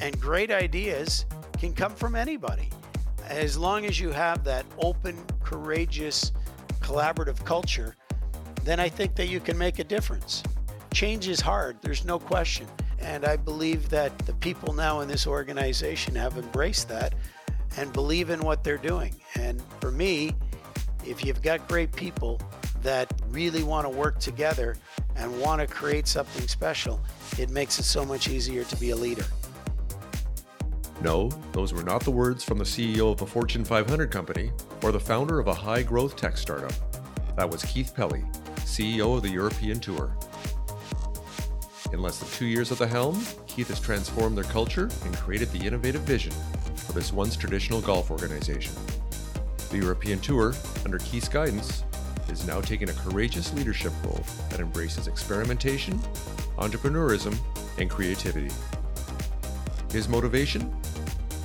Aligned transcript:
And 0.00 0.20
great 0.20 0.50
ideas 0.50 1.26
can 1.58 1.72
come 1.72 1.94
from 1.94 2.14
anybody. 2.14 2.70
As 3.28 3.58
long 3.58 3.84
as 3.84 4.00
you 4.00 4.10
have 4.10 4.44
that 4.44 4.64
open, 4.78 5.16
courageous, 5.42 6.32
collaborative 6.80 7.44
culture, 7.44 7.94
then 8.64 8.80
I 8.80 8.88
think 8.88 9.14
that 9.16 9.28
you 9.28 9.40
can 9.40 9.58
make 9.58 9.78
a 9.78 9.84
difference. 9.84 10.42
Change 10.92 11.28
is 11.28 11.40
hard, 11.40 11.76
there's 11.82 12.04
no 12.04 12.18
question. 12.18 12.66
And 13.00 13.24
I 13.24 13.36
believe 13.36 13.88
that 13.90 14.16
the 14.20 14.32
people 14.34 14.72
now 14.72 15.00
in 15.00 15.08
this 15.08 15.26
organization 15.26 16.14
have 16.14 16.36
embraced 16.36 16.88
that 16.88 17.14
and 17.76 17.92
believe 17.92 18.30
in 18.30 18.40
what 18.40 18.64
they're 18.64 18.78
doing. 18.78 19.14
And 19.36 19.62
for 19.80 19.90
me, 19.90 20.34
if 21.06 21.24
you've 21.24 21.42
got 21.42 21.68
great 21.68 21.92
people 21.92 22.40
that 22.82 23.12
really 23.28 23.62
want 23.62 23.84
to 23.84 23.90
work 23.90 24.18
together 24.18 24.76
and 25.16 25.40
want 25.40 25.60
to 25.60 25.66
create 25.66 26.06
something 26.06 26.46
special, 26.48 27.00
it 27.38 27.50
makes 27.50 27.78
it 27.78 27.84
so 27.84 28.04
much 28.04 28.28
easier 28.28 28.64
to 28.64 28.76
be 28.76 28.90
a 28.90 28.96
leader. 28.96 29.24
No, 31.00 31.28
those 31.52 31.72
were 31.72 31.84
not 31.84 32.02
the 32.02 32.10
words 32.10 32.42
from 32.42 32.58
the 32.58 32.64
CEO 32.64 33.12
of 33.12 33.22
a 33.22 33.26
Fortune 33.26 33.64
500 33.64 34.10
company 34.10 34.50
or 34.82 34.90
the 34.90 34.98
founder 34.98 35.38
of 35.38 35.46
a 35.46 35.54
high 35.54 35.82
growth 35.82 36.16
tech 36.16 36.36
startup. 36.36 36.72
That 37.36 37.48
was 37.48 37.62
Keith 37.64 37.94
Pelley, 37.94 38.24
CEO 38.62 39.16
of 39.16 39.22
the 39.22 39.28
European 39.28 39.78
Tour. 39.78 40.10
In 41.92 42.02
less 42.02 42.18
than 42.18 42.28
two 42.30 42.46
years 42.46 42.72
at 42.72 42.78
the 42.78 42.86
helm, 42.86 43.24
Keith 43.46 43.68
has 43.68 43.78
transformed 43.78 44.36
their 44.36 44.44
culture 44.44 44.90
and 45.04 45.16
created 45.16 45.50
the 45.52 45.64
innovative 45.64 46.02
vision 46.02 46.32
for 46.74 46.92
this 46.92 47.12
once 47.12 47.36
traditional 47.36 47.80
golf 47.80 48.10
organization. 48.10 48.74
The 49.70 49.78
European 49.78 50.18
Tour, 50.18 50.52
under 50.84 50.98
Keith's 50.98 51.28
guidance, 51.28 51.84
is 52.28 52.46
now 52.46 52.60
taking 52.60 52.90
a 52.90 52.92
courageous 52.94 53.54
leadership 53.54 53.92
role 54.04 54.24
that 54.50 54.60
embraces 54.60 55.06
experimentation, 55.06 55.98
entrepreneurism, 56.56 57.38
and 57.78 57.88
creativity. 57.88 58.50
His 59.90 60.06
motivation? 60.06 60.70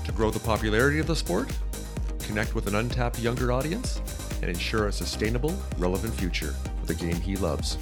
To 0.04 0.12
grow 0.12 0.30
the 0.30 0.40
popularity 0.40 1.00
of 1.00 1.08
the 1.08 1.16
sport, 1.16 1.50
connect 2.24 2.56
with 2.56 2.68
an 2.68 2.76
untapped 2.76 3.18
younger 3.18 3.54
audience, 3.54 4.02
and 4.42 4.50
ensure 4.50 4.88
a 4.88 4.92
sustainable, 4.92 5.58
relevant 5.78 6.14
future 6.14 6.54
for 6.82 6.86
the 6.86 6.94
game 6.94 7.16
he 7.16 7.38
loves. 7.38 7.78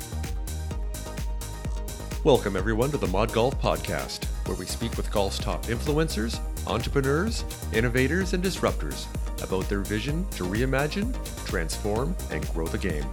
Welcome, 2.24 2.56
everyone, 2.56 2.92
to 2.92 3.00
the 3.00 3.08
Mod 3.08 3.34
Golf 3.34 3.60
Podcast, 3.60 4.26
where 4.46 4.56
we 4.56 4.68
speak 4.68 4.96
with 4.98 5.12
golf's 5.12 5.40
top 5.40 5.64
influencers, 5.64 6.40
entrepreneurs, 6.68 7.44
innovators, 7.74 8.34
and 8.34 8.44
disruptors 8.44 9.08
about 9.44 9.68
their 9.68 9.80
vision 9.80 10.28
to 10.30 10.44
reimagine, 10.44 11.12
transform, 11.48 12.16
and 12.30 12.48
grow 12.54 12.68
the 12.68 12.78
game. 12.78 13.06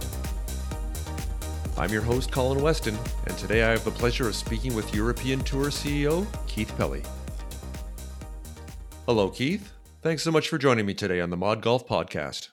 I'm 1.77 1.91
your 1.91 2.03
host, 2.03 2.31
Colin 2.31 2.61
Weston, 2.61 2.95
and 3.25 3.35
today 3.39 3.63
I 3.63 3.71
have 3.71 3.83
the 3.83 3.89
pleasure 3.89 4.27
of 4.27 4.35
speaking 4.35 4.75
with 4.75 4.93
European 4.93 5.39
Tour 5.39 5.71
CEO 5.71 6.27
Keith 6.45 6.71
Pelley. 6.77 7.01
Hello, 9.09 9.27
Keith. 9.27 9.73
Thanks 10.03 10.21
so 10.21 10.29
much 10.29 10.49
for 10.49 10.59
joining 10.59 10.85
me 10.85 10.93
today 10.93 11.19
on 11.19 11.31
the 11.31 11.35
Mod 11.35 11.63
Golf 11.63 11.87
Podcast. 11.87 12.49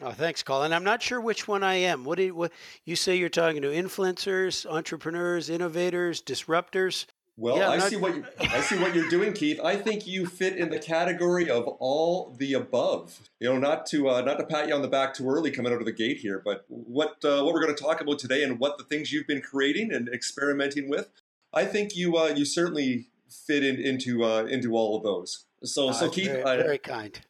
Oh, 0.00 0.10
thanks, 0.10 0.42
Colin. 0.42 0.72
I'm 0.72 0.82
not 0.82 1.00
sure 1.00 1.20
which 1.20 1.46
one 1.46 1.62
I 1.62 1.74
am. 1.74 2.02
What 2.02 2.18
do 2.18 2.24
you, 2.24 2.34
what, 2.34 2.50
you 2.84 2.96
say? 2.96 3.14
You're 3.14 3.28
talking 3.28 3.62
to 3.62 3.68
influencers, 3.68 4.68
entrepreneurs, 4.68 5.48
innovators, 5.48 6.20
disruptors. 6.20 7.06
Well, 7.36 7.58
yeah, 7.58 7.70
I 7.70 7.76
not... 7.76 7.90
see 7.90 7.94
what 7.94 8.16
you, 8.16 8.24
I 8.40 8.60
see 8.60 8.76
what 8.76 8.92
you're 8.92 9.08
doing, 9.08 9.34
Keith. 9.34 9.60
I 9.62 9.76
think 9.76 10.04
you 10.04 10.26
fit 10.26 10.56
in 10.56 10.68
the 10.68 10.80
category 10.80 11.48
of 11.48 11.68
all 11.78 12.34
the 12.40 12.54
above. 12.54 13.20
You 13.38 13.50
know, 13.50 13.58
not 13.58 13.86
to 13.86 14.08
uh, 14.08 14.20
not 14.22 14.40
to 14.40 14.44
pat 14.44 14.66
you 14.66 14.74
on 14.74 14.82
the 14.82 14.88
back 14.88 15.14
too 15.14 15.28
early 15.30 15.52
coming 15.52 15.72
out 15.72 15.78
of 15.78 15.84
the 15.84 15.92
gate 15.92 16.16
here, 16.16 16.42
but 16.44 16.64
what 16.66 17.24
uh, 17.24 17.40
what 17.44 17.54
we're 17.54 17.62
going 17.62 17.76
to 17.76 17.80
talk 17.80 18.00
about 18.00 18.18
today 18.18 18.42
and 18.42 18.58
what 18.58 18.78
the 18.78 18.84
things 18.84 19.12
you've 19.12 19.28
been 19.28 19.40
creating 19.40 19.92
and 19.92 20.08
experimenting 20.08 20.90
with. 20.90 21.08
I 21.52 21.66
think 21.66 21.94
you 21.94 22.16
uh, 22.16 22.32
you 22.34 22.46
certainly 22.46 23.10
fit 23.30 23.62
in, 23.62 23.76
into 23.76 24.24
uh, 24.24 24.42
into 24.46 24.74
all 24.74 24.96
of 24.96 25.04
those. 25.04 25.44
So, 25.64 25.92
so 25.92 26.10
Keith, 26.10 26.30
very, 26.30 26.62
very 26.62 26.78
kind. 26.78 27.20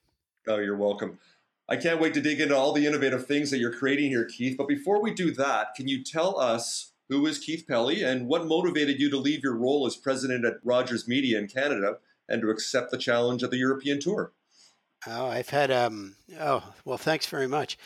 Oh, 0.49 0.59
you're 0.59 0.77
welcome. 0.77 1.19
I 1.69 1.77
can't 1.77 2.01
wait 2.01 2.15
to 2.15 2.21
dig 2.21 2.41
into 2.41 2.57
all 2.57 2.73
the 2.73 2.87
innovative 2.87 3.27
things 3.27 3.51
that 3.51 3.59
you're 3.59 3.73
creating 3.73 4.11
here, 4.11 4.25
Keith. 4.25 4.57
But 4.57 4.69
before 4.69 5.01
we 5.01 5.13
do 5.15 5.31
that, 5.33 5.75
can 5.75 5.89
you 5.89 6.03
tell 6.03 6.39
us 6.39 6.93
who 7.09 7.27
is 7.27 7.39
Keith 7.39 7.67
Pelley 7.69 8.03
and 8.03 8.27
what 8.27 8.47
motivated 8.47 9.01
you 9.01 9.11
to 9.11 9.17
leave 9.17 9.43
your 9.43 9.57
role 9.57 9.87
as 9.87 9.97
president 9.97 10.45
at 10.45 10.55
Rogers 10.65 11.07
Media 11.07 11.39
in 11.39 11.47
Canada 11.47 11.99
and 12.29 12.41
to 12.43 12.51
accept 12.51 12.91
the 12.91 12.99
challenge 12.99 13.43
of 13.43 13.51
the 13.51 13.59
European 13.59 14.01
tour? 14.01 14.33
Oh, 15.07 15.27
I've 15.27 15.49
had 15.49 15.71
um 15.71 16.17
oh, 16.41 16.63
well 16.85 16.99
thanks 16.99 17.27
very 17.27 17.49
much 17.49 17.77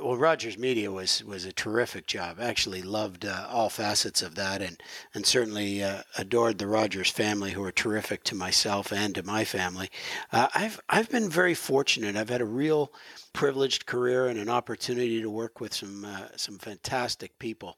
well, 0.00 0.16
Rogers 0.16 0.58
Media 0.58 0.90
was 0.90 1.24
was 1.24 1.44
a 1.44 1.52
terrific 1.52 2.06
job. 2.06 2.38
Actually 2.40 2.82
loved 2.82 3.24
uh, 3.24 3.46
all 3.48 3.68
facets 3.68 4.22
of 4.22 4.34
that, 4.34 4.62
and 4.62 4.80
and 5.14 5.26
certainly 5.26 5.82
uh, 5.82 6.02
adored 6.16 6.58
the 6.58 6.66
Rogers 6.66 7.10
family, 7.10 7.52
who 7.52 7.62
are 7.64 7.72
terrific 7.72 8.24
to 8.24 8.34
myself 8.34 8.92
and 8.92 9.14
to 9.14 9.22
my 9.22 9.44
family. 9.44 9.90
Uh, 10.32 10.48
I've 10.54 10.80
I've 10.88 11.10
been 11.10 11.28
very 11.28 11.54
fortunate. 11.54 12.16
I've 12.16 12.28
had 12.30 12.40
a 12.40 12.46
real 12.46 12.92
privileged 13.32 13.86
career 13.86 14.26
and 14.26 14.38
an 14.38 14.48
opportunity 14.48 15.20
to 15.22 15.30
work 15.30 15.60
with 15.60 15.74
some 15.74 16.04
uh, 16.04 16.28
some 16.36 16.58
fantastic 16.58 17.38
people. 17.38 17.76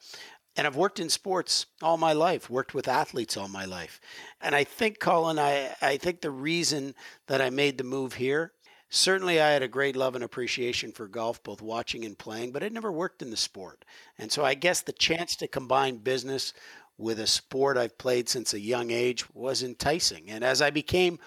And 0.57 0.67
I've 0.67 0.77
worked 0.77 0.99
in 0.99 1.09
sports 1.09 1.67
all 1.81 1.97
my 1.97 2.13
life, 2.13 2.51
worked 2.51 2.75
with 2.75 2.89
athletes 2.89 3.37
all 3.37 3.49
my 3.49 3.65
life. 3.65 4.01
And 4.41 4.55
I 4.55 4.65
think, 4.65 4.99
Colin, 4.99 5.39
I, 5.39 5.75
I 5.81 5.97
think 5.97 6.21
the 6.21 6.33
reason 6.33 6.95
that 7.29 7.41
I 7.41 7.51
made 7.51 7.79
the 7.79 7.85
move 7.85 8.15
here 8.15 8.53
certainly 8.91 9.41
I 9.41 9.51
had 9.51 9.63
a 9.63 9.69
great 9.69 9.97
love 9.97 10.15
and 10.15 10.23
appreciation 10.23 10.93
for 10.93 11.09
golf, 11.09 11.43
both 11.43 11.63
watching 11.63 12.05
and 12.05 12.19
playing, 12.19 12.53
but 12.53 12.63
I'd 12.63 12.73
never 12.73 12.93
worked 12.93 13.23
in 13.23 13.31
the 13.31 13.37
sport. 13.37 13.85
And 14.19 14.31
so 14.31 14.45
I 14.45 14.55
guess 14.55 14.83
the 14.83 14.93
chance 14.93 15.37
to 15.37 15.49
combine 15.49 15.97
business 15.99 16.53
with 16.99 17.19
a 17.19 17.27
sport 17.27 17.79
I've 17.79 17.97
played 17.97 18.29
since 18.29 18.53
a 18.53 18.61
young 18.61 18.91
age 18.91 19.25
was 19.33 19.63
enticing. 19.63 20.29
And 20.31 20.45
as 20.45 20.61
I 20.61 20.71
became 20.71 21.19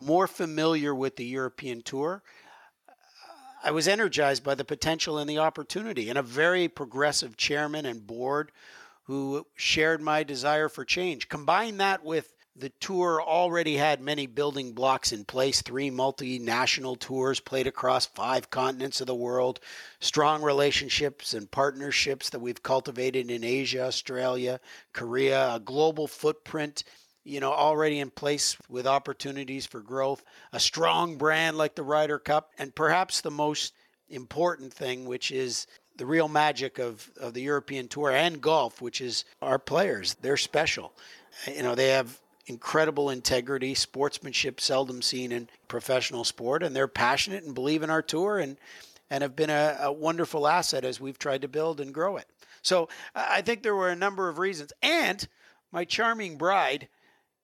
more 0.00 0.26
familiar 0.26 0.94
with 0.94 1.16
the 1.16 1.24
European 1.24 1.82
Tour, 1.82 2.22
I 3.62 3.70
was 3.70 3.86
energized 3.86 4.42
by 4.42 4.54
the 4.54 4.64
potential 4.64 5.18
and 5.18 5.28
the 5.28 5.38
opportunity, 5.38 6.08
and 6.08 6.18
a 6.18 6.22
very 6.22 6.66
progressive 6.66 7.36
chairman 7.36 7.84
and 7.84 8.06
board 8.06 8.50
who 9.04 9.46
shared 9.54 10.00
my 10.00 10.22
desire 10.22 10.68
for 10.68 10.84
change. 10.84 11.28
Combine 11.28 11.76
that 11.76 12.02
with 12.02 12.32
the 12.60 12.68
tour 12.80 13.22
already 13.22 13.76
had 13.76 14.02
many 14.02 14.26
building 14.26 14.72
blocks 14.72 15.12
in 15.12 15.24
place 15.24 15.62
three 15.62 15.90
multinational 15.90 16.98
tours 16.98 17.40
played 17.40 17.66
across 17.66 18.04
five 18.04 18.50
continents 18.50 19.00
of 19.00 19.06
the 19.06 19.14
world, 19.14 19.60
strong 19.98 20.42
relationships 20.42 21.32
and 21.32 21.50
partnerships 21.50 22.28
that 22.30 22.40
we've 22.40 22.62
cultivated 22.62 23.30
in 23.30 23.44
Asia, 23.44 23.86
Australia, 23.86 24.60
Korea, 24.92 25.54
a 25.54 25.60
global 25.60 26.06
footprint. 26.06 26.84
You 27.24 27.40
know, 27.40 27.52
already 27.52 27.98
in 27.98 28.10
place 28.10 28.56
with 28.68 28.86
opportunities 28.86 29.66
for 29.66 29.80
growth, 29.80 30.22
a 30.52 30.60
strong 30.60 31.16
brand 31.16 31.56
like 31.56 31.74
the 31.74 31.82
Ryder 31.82 32.18
Cup, 32.18 32.50
and 32.58 32.74
perhaps 32.74 33.20
the 33.20 33.30
most 33.30 33.74
important 34.08 34.72
thing, 34.72 35.06
which 35.06 35.30
is 35.30 35.66
the 35.96 36.06
real 36.06 36.28
magic 36.28 36.78
of, 36.78 37.10
of 37.20 37.34
the 37.34 37.42
European 37.42 37.88
Tour 37.88 38.10
and 38.10 38.40
golf, 38.40 38.80
which 38.80 39.00
is 39.00 39.24
our 39.42 39.58
players. 39.58 40.14
They're 40.20 40.38
special. 40.38 40.92
You 41.46 41.62
know, 41.62 41.74
they 41.74 41.88
have 41.88 42.18
incredible 42.46 43.10
integrity, 43.10 43.74
sportsmanship 43.74 44.60
seldom 44.60 45.02
seen 45.02 45.32
in 45.32 45.48
professional 45.68 46.24
sport, 46.24 46.62
and 46.62 46.74
they're 46.74 46.88
passionate 46.88 47.44
and 47.44 47.54
believe 47.54 47.82
in 47.82 47.90
our 47.90 48.02
tour 48.02 48.38
and 48.38 48.56
and 49.12 49.22
have 49.22 49.34
been 49.34 49.50
a, 49.50 49.76
a 49.80 49.92
wonderful 49.92 50.46
asset 50.46 50.84
as 50.84 51.00
we've 51.00 51.18
tried 51.18 51.42
to 51.42 51.48
build 51.48 51.80
and 51.80 51.92
grow 51.92 52.16
it. 52.16 52.26
So 52.62 52.88
I 53.14 53.42
think 53.42 53.62
there 53.62 53.74
were 53.74 53.88
a 53.88 53.96
number 53.96 54.28
of 54.28 54.38
reasons, 54.38 54.72
and 54.82 55.26
my 55.72 55.84
charming 55.84 56.36
bride 56.38 56.88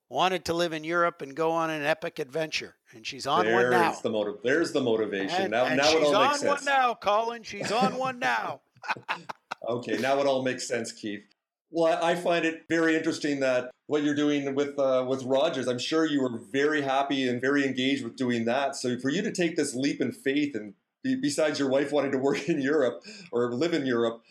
wanted 0.08 0.44
to 0.44 0.54
live 0.54 0.72
in 0.72 0.84
Europe 0.84 1.22
and 1.22 1.34
go 1.34 1.50
on 1.50 1.70
an 1.70 1.82
epic 1.82 2.18
adventure, 2.18 2.76
and 2.92 3.06
she's 3.06 3.26
on 3.26 3.44
There's 3.44 3.64
one 3.64 3.70
now. 3.70 3.92
The 3.92 4.10
motive. 4.10 4.36
There's 4.42 4.72
the 4.72 4.80
motivation. 4.80 5.42
And, 5.42 5.50
now, 5.50 5.64
and 5.64 5.76
now 5.76 5.90
it 5.90 6.02
all 6.02 6.24
makes 6.24 6.40
sense. 6.40 6.40
She's 6.40 6.44
on 6.44 6.48
one 6.48 6.64
now, 6.64 6.94
Colin. 6.94 7.42
She's 7.42 7.72
on 7.72 7.96
one 7.96 8.18
now. 8.18 8.60
okay, 9.68 9.98
now 9.98 10.20
it 10.20 10.26
all 10.26 10.42
makes 10.42 10.68
sense, 10.68 10.92
Keith. 10.92 11.24
Well, 11.70 11.98
I 12.02 12.14
find 12.14 12.44
it 12.44 12.62
very 12.68 12.96
interesting 12.96 13.40
that 13.40 13.70
what 13.86 14.02
you're 14.02 14.14
doing 14.14 14.54
with 14.54 14.78
uh, 14.78 15.04
with 15.08 15.24
Rogers. 15.24 15.66
I'm 15.66 15.78
sure 15.78 16.04
you 16.04 16.22
were 16.22 16.40
very 16.52 16.82
happy 16.82 17.28
and 17.28 17.40
very 17.40 17.64
engaged 17.64 18.04
with 18.04 18.16
doing 18.16 18.44
that. 18.44 18.76
So 18.76 18.98
for 18.98 19.10
you 19.10 19.22
to 19.22 19.32
take 19.32 19.56
this 19.56 19.74
leap 19.74 20.00
in 20.00 20.12
faith, 20.12 20.54
and 20.54 20.74
be, 21.02 21.16
besides 21.16 21.58
your 21.58 21.68
wife 21.68 21.92
wanting 21.92 22.12
to 22.12 22.18
work 22.18 22.48
in 22.48 22.60
Europe 22.60 23.02
or 23.32 23.52
live 23.52 23.74
in 23.74 23.84
Europe, 23.84 24.22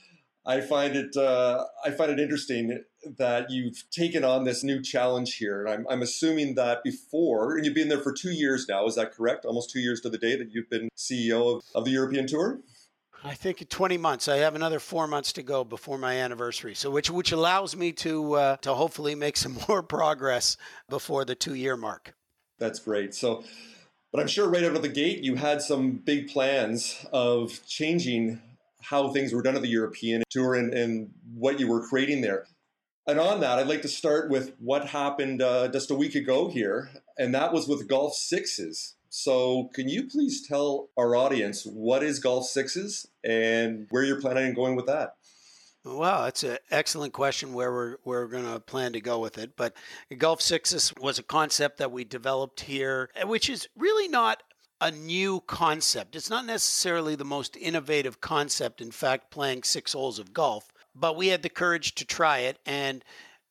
I 0.46 0.62
find 0.62 0.96
it 0.96 1.18
uh, 1.18 1.66
I 1.84 1.92
find 1.92 2.12
it 2.12 2.20
interesting 2.20 2.84
that 3.18 3.52
you've 3.52 3.84
taken 3.92 4.24
on 4.24 4.46
this 4.46 4.64
new 4.64 4.82
challenge 4.82 5.36
here. 5.36 5.64
And 5.64 5.70
I'm, 5.70 5.86
I'm 5.90 6.02
assuming 6.02 6.56
that 6.56 6.84
before, 6.84 7.56
and 7.56 7.66
you've 7.66 7.76
been 7.76 7.90
there 7.90 8.02
for 8.02 8.14
two 8.14 8.32
years 8.32 8.66
now. 8.70 8.86
Is 8.86 8.96
that 8.96 9.12
correct? 9.12 9.46
Almost 9.46 9.72
two 9.72 9.80
years 9.80 10.02
to 10.02 10.10
the 10.10 10.18
day 10.18 10.36
that 10.38 10.52
you've 10.52 10.70
been 10.70 10.90
CEO 10.98 11.58
of, 11.58 11.64
of 11.76 11.86
the 11.86 11.92
European 11.92 12.28
Tour. 12.28 12.60
I 13.26 13.34
think 13.34 13.68
20 13.68 13.98
months. 13.98 14.28
I 14.28 14.38
have 14.38 14.54
another 14.54 14.80
four 14.80 15.08
months 15.08 15.34
to 15.34 15.44
go 15.44 15.64
before 15.64 15.98
my 15.98 16.18
anniversary. 16.18 16.76
So 16.76 16.92
which 16.92 17.10
which 17.10 17.32
allows 17.32 17.76
me 17.76 17.92
to 17.94 18.34
uh, 18.34 18.58
to 18.58 18.76
hopefully 18.76 19.16
make 19.16 19.36
some 19.36 19.58
more 19.68 19.82
progress 19.82 20.58
before 20.90 21.26
the 21.26 21.34
two 21.34 21.56
year 21.56 21.76
mark. 21.76 22.14
That's 22.60 22.80
great. 22.80 23.16
So, 23.16 23.44
but 24.12 24.22
I'm 24.22 24.28
sure 24.28 24.48
right 24.48 24.64
out 24.64 24.76
of 24.76 24.84
the 24.84 24.90
gate 24.90 25.24
you 25.24 25.36
had 25.36 25.62
some 25.62 25.94
big 25.94 26.30
plans 26.30 27.04
of 27.12 27.66
changing 27.68 28.42
how 28.82 29.12
things 29.12 29.34
were 29.34 29.42
done 29.42 29.56
at 29.56 29.64
the 29.64 29.68
European 29.68 30.22
Tour 30.30 30.54
and, 30.54 30.72
and 30.72 31.10
what 31.34 31.60
you 31.60 31.68
were 31.68 31.86
creating 31.88 32.22
there. 32.22 32.46
And 33.08 33.20
on 33.20 33.40
that, 33.40 33.58
I'd 33.58 33.68
like 33.68 33.82
to 33.82 33.88
start 33.88 34.30
with 34.30 34.54
what 34.60 34.88
happened 34.88 35.42
uh, 35.42 35.68
just 35.70 35.92
a 35.92 35.96
week 35.96 36.16
ago 36.16 36.48
here, 36.50 36.90
and 37.18 37.34
that 37.34 37.54
was 37.54 37.68
with 37.68 37.88
Golf 37.88 38.14
Sixes. 38.16 38.95
So, 39.18 39.70
can 39.74 39.88
you 39.88 40.08
please 40.08 40.46
tell 40.46 40.90
our 40.98 41.16
audience 41.16 41.64
what 41.64 42.04
is 42.04 42.20
Golf 42.20 42.48
Sixes 42.48 43.08
and 43.24 43.88
where 43.90 44.04
you're 44.04 44.20
planning 44.20 44.48
on 44.48 44.54
going 44.54 44.76
with 44.76 44.88
that? 44.88 45.16
Wow, 45.86 46.26
that's 46.26 46.44
an 46.44 46.58
excellent 46.70 47.14
question 47.14 47.54
where 47.54 47.72
we're, 47.72 47.96
we're 48.04 48.28
going 48.28 48.44
to 48.44 48.60
plan 48.60 48.92
to 48.92 49.00
go 49.00 49.20
with 49.20 49.38
it. 49.38 49.56
But 49.56 49.74
Golf 50.18 50.42
Sixes 50.42 50.94
was 51.00 51.18
a 51.18 51.24
concept 51.24 51.78
that 51.78 51.94
we 51.94 52.04
developed 52.04 52.60
here, 52.60 53.10
which 53.24 53.50
is 53.50 53.70
really 53.78 54.10
not 54.10 54.44
a 54.82 54.92
new 54.92 55.40
concept. 55.48 56.18
It's 56.18 56.30
not 56.30 56.46
necessarily 56.46 57.16
the 57.16 57.24
most 57.24 57.56
innovative 57.56 58.20
concept, 58.20 58.82
in 58.82 58.92
fact, 58.92 59.32
playing 59.32 59.64
six 59.64 59.94
holes 59.94 60.20
of 60.20 60.34
golf, 60.34 60.74
but 60.94 61.16
we 61.16 61.28
had 61.28 61.42
the 61.42 61.50
courage 61.50 61.96
to 61.96 62.06
try 62.06 62.40
it 62.40 62.60
and 62.66 63.02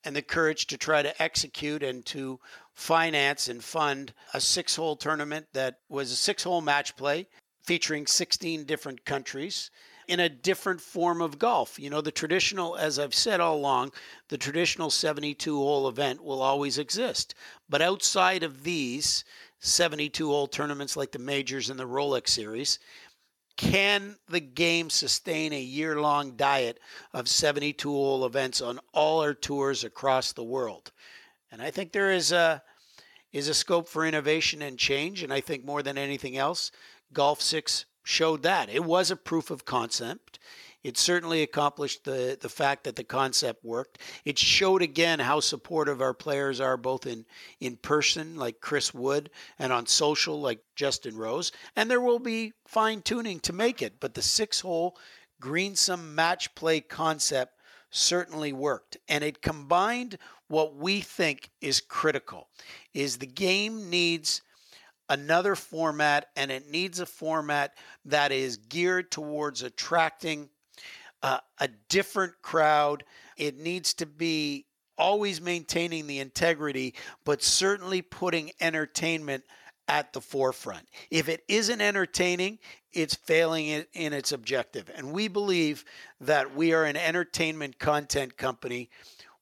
and 0.04 0.14
the 0.14 0.22
courage 0.22 0.66
to 0.66 0.76
try 0.76 1.02
to 1.02 1.22
execute 1.22 1.82
and 1.82 2.04
to 2.04 2.38
finance 2.74 3.48
and 3.48 3.62
fund 3.62 4.12
a 4.32 4.40
six 4.40 4.76
hole 4.76 4.96
tournament 4.96 5.46
that 5.52 5.78
was 5.88 6.10
a 6.10 6.16
six 6.16 6.42
hole 6.42 6.60
match 6.60 6.96
play 6.96 7.26
featuring 7.64 8.06
16 8.06 8.64
different 8.64 9.04
countries 9.04 9.70
in 10.06 10.20
a 10.20 10.28
different 10.28 10.80
form 10.80 11.22
of 11.22 11.38
golf. 11.38 11.78
You 11.78 11.88
know, 11.88 12.00
the 12.00 12.12
traditional, 12.12 12.76
as 12.76 12.98
I've 12.98 13.14
said 13.14 13.40
all 13.40 13.56
along, 13.56 13.92
the 14.28 14.36
traditional 14.36 14.90
72 14.90 15.56
hole 15.56 15.88
event 15.88 16.22
will 16.22 16.42
always 16.42 16.76
exist. 16.76 17.34
But 17.68 17.80
outside 17.80 18.42
of 18.42 18.64
these 18.64 19.24
72 19.60 20.28
hole 20.28 20.46
tournaments 20.46 20.96
like 20.96 21.12
the 21.12 21.18
majors 21.18 21.70
and 21.70 21.78
the 21.78 21.88
Rolex 21.88 22.28
series, 22.28 22.78
can 23.56 24.16
the 24.28 24.40
game 24.40 24.90
sustain 24.90 25.52
a 25.52 25.60
year 25.60 26.00
long 26.00 26.32
diet 26.36 26.80
of 27.12 27.28
72 27.28 27.88
hole 27.88 28.26
events 28.26 28.60
on 28.60 28.80
all 28.92 29.20
our 29.20 29.32
tours 29.32 29.84
across 29.84 30.32
the 30.32 30.42
world? 30.42 30.92
And 31.50 31.62
I 31.62 31.70
think 31.70 31.92
there 31.92 32.10
is 32.10 32.32
a 32.32 32.62
is 33.32 33.48
a 33.48 33.54
scope 33.54 33.88
for 33.88 34.06
innovation 34.06 34.62
and 34.62 34.78
change. 34.78 35.22
And 35.22 35.32
I 35.32 35.40
think 35.40 35.64
more 35.64 35.82
than 35.82 35.98
anything 35.98 36.36
else, 36.36 36.70
Golf 37.12 37.42
Six 37.42 37.84
showed 38.04 38.42
that. 38.44 38.68
It 38.68 38.84
was 38.84 39.10
a 39.10 39.16
proof 39.16 39.50
of 39.50 39.64
concept. 39.64 40.38
It 40.84 40.98
certainly 40.98 41.42
accomplished 41.42 42.04
the, 42.04 42.36
the 42.38 42.50
fact 42.50 42.84
that 42.84 42.94
the 42.94 43.04
concept 43.04 43.64
worked. 43.64 43.98
It 44.26 44.38
showed 44.38 44.82
again 44.82 45.18
how 45.18 45.40
supportive 45.40 46.02
our 46.02 46.12
players 46.12 46.60
are, 46.60 46.76
both 46.76 47.06
in, 47.06 47.24
in 47.58 47.76
person, 47.78 48.36
like 48.36 48.60
Chris 48.60 48.92
Wood, 48.92 49.30
and 49.58 49.72
on 49.72 49.86
social, 49.86 50.40
like 50.40 50.60
Justin 50.76 51.16
Rose. 51.16 51.52
And 51.74 51.90
there 51.90 52.02
will 52.02 52.18
be 52.18 52.52
fine 52.66 53.00
tuning 53.00 53.40
to 53.40 53.54
make 53.54 53.80
it. 53.80 53.98
But 53.98 54.12
the 54.12 54.22
six 54.22 54.60
hole 54.60 54.98
greensome 55.40 56.14
match 56.14 56.54
play 56.54 56.82
concept 56.82 57.54
certainly 57.94 58.52
worked. 58.52 58.96
And 59.08 59.22
it 59.22 59.40
combined 59.40 60.18
what 60.48 60.76
we 60.76 61.00
think 61.00 61.50
is 61.60 61.80
critical 61.80 62.48
is 62.92 63.16
the 63.16 63.26
game 63.26 63.88
needs 63.88 64.42
another 65.08 65.54
format 65.54 66.26
and 66.36 66.50
it 66.50 66.68
needs 66.68 66.98
a 66.98 67.06
format 67.06 67.74
that 68.04 68.32
is 68.32 68.56
geared 68.56 69.10
towards 69.10 69.62
attracting 69.62 70.48
uh, 71.22 71.38
a 71.60 71.68
different 71.88 72.34
crowd. 72.42 73.04
It 73.36 73.58
needs 73.58 73.94
to 73.94 74.06
be 74.06 74.66
always 74.98 75.40
maintaining 75.40 76.06
the 76.06 76.18
integrity, 76.18 76.94
but 77.24 77.42
certainly 77.42 78.02
putting 78.02 78.50
entertainment 78.60 79.44
at 79.88 80.12
the 80.12 80.20
forefront. 80.20 80.88
If 81.10 81.28
it 81.28 81.44
isn't 81.48 81.80
entertaining, 81.80 82.58
it's 82.92 83.14
failing 83.14 83.84
in, 83.92 84.12
its 84.12 84.32
objective. 84.32 84.90
And 84.94 85.12
we 85.12 85.28
believe 85.28 85.84
that 86.20 86.54
we 86.54 86.72
are 86.72 86.84
an 86.84 86.96
entertainment 86.96 87.78
content 87.78 88.36
company 88.36 88.88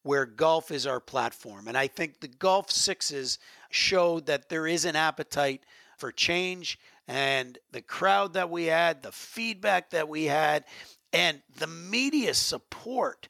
where 0.02 0.26
golf 0.26 0.70
is 0.70 0.86
our 0.86 1.00
platform. 1.00 1.68
And 1.68 1.76
I 1.76 1.86
think 1.86 2.20
the 2.20 2.28
Golf 2.28 2.70
Sixes 2.70 3.38
showed 3.70 4.26
that 4.26 4.48
there 4.48 4.66
is 4.66 4.84
an 4.84 4.96
appetite 4.96 5.64
for 5.96 6.10
change 6.10 6.78
and 7.06 7.58
the 7.70 7.82
crowd 7.82 8.34
that 8.34 8.50
we 8.50 8.66
had, 8.66 9.02
the 9.02 9.12
feedback 9.12 9.90
that 9.90 10.08
we 10.08 10.24
had, 10.24 10.64
and 11.12 11.42
the 11.58 11.66
media 11.66 12.34
support. 12.34 13.28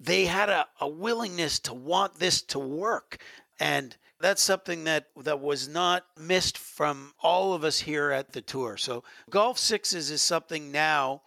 They 0.00 0.26
had 0.26 0.48
a, 0.48 0.66
a 0.80 0.88
willingness 0.88 1.58
to 1.60 1.74
want 1.74 2.18
this 2.18 2.42
to 2.42 2.58
work. 2.58 3.22
And 3.60 3.96
that's 4.22 4.42
something 4.42 4.84
that 4.84 5.08
that 5.18 5.40
was 5.40 5.68
not 5.68 6.06
missed 6.18 6.56
from 6.56 7.12
all 7.22 7.54
of 7.54 7.64
us 7.64 7.80
here 7.80 8.10
at 8.10 8.32
the 8.32 8.40
tour. 8.40 8.76
So 8.76 9.04
golf 9.28 9.58
sixes 9.58 10.10
is 10.10 10.22
something 10.22 10.72
now 10.72 11.22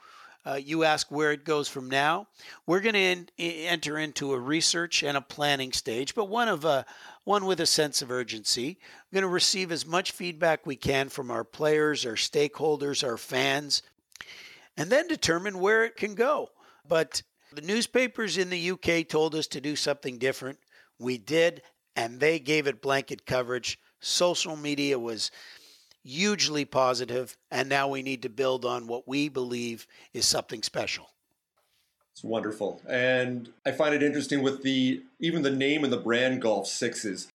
uh, 0.46 0.60
you 0.64 0.84
ask 0.84 1.10
where 1.10 1.32
it 1.32 1.44
goes 1.44 1.68
from 1.68 1.90
now. 1.90 2.28
We're 2.68 2.80
going 2.80 3.26
to 3.36 3.44
enter 3.66 3.98
into 3.98 4.34
a 4.34 4.40
research 4.40 5.02
and 5.02 5.18
a 5.18 5.22
planning 5.22 5.72
stage, 5.72 6.14
but 6.14 6.30
one 6.30 6.48
of 6.48 6.66
a 6.66 6.86
one 7.24 7.46
with 7.46 7.60
a 7.60 7.66
sense 7.66 8.04
of 8.04 8.12
urgency. 8.12 8.78
We're 9.12 9.22
going 9.22 9.30
to 9.30 9.34
receive 9.34 9.72
as 9.72 9.88
much 9.88 10.12
feedback 10.12 10.66
we 10.66 10.76
can 10.76 11.10
from 11.10 11.32
our 11.32 11.44
players, 11.44 12.06
our 12.06 12.14
stakeholders, 12.14 13.04
our 13.04 13.18
fans, 13.18 13.82
and 14.78 14.92
then 14.92 15.08
determine 15.08 15.60
where 15.60 15.84
it 15.84 15.96
can 15.96 16.14
go. 16.14 16.50
But 16.88 17.24
the 17.52 17.62
newspapers 17.62 18.38
in 18.38 18.52
the 18.52 18.72
UK 18.72 19.08
told 19.08 19.34
us 19.34 19.48
to 19.48 19.62
do 19.62 19.76
something 19.76 20.20
different. 20.20 20.60
We 21.00 21.18
did, 21.18 21.64
and 21.96 22.20
they 22.20 22.40
gave 22.40 22.68
it 22.68 22.82
blanket 22.82 23.26
coverage. 23.26 23.80
Social 24.00 24.56
media 24.56 25.00
was 25.00 25.32
hugely 26.04 26.66
positive, 26.66 27.38
and 27.50 27.68
now 27.68 27.88
we 27.88 28.04
need 28.04 28.22
to 28.22 28.30
build 28.30 28.66
on 28.66 28.88
what 28.88 29.08
we 29.08 29.30
believe 29.30 29.88
is 30.14 30.26
something 30.26 30.62
special. 30.62 31.10
It's 32.14 32.24
wonderful. 32.24 32.82
And 32.88 33.50
I 33.66 33.72
find 33.72 33.94
it 33.94 34.04
interesting 34.04 34.42
with 34.42 34.64
the 34.64 35.04
even 35.20 35.42
the 35.42 35.52
name 35.52 35.84
and 35.84 35.92
the 35.92 35.98
brand 35.98 36.42
Golf 36.42 36.68
Sixes. 36.68 37.28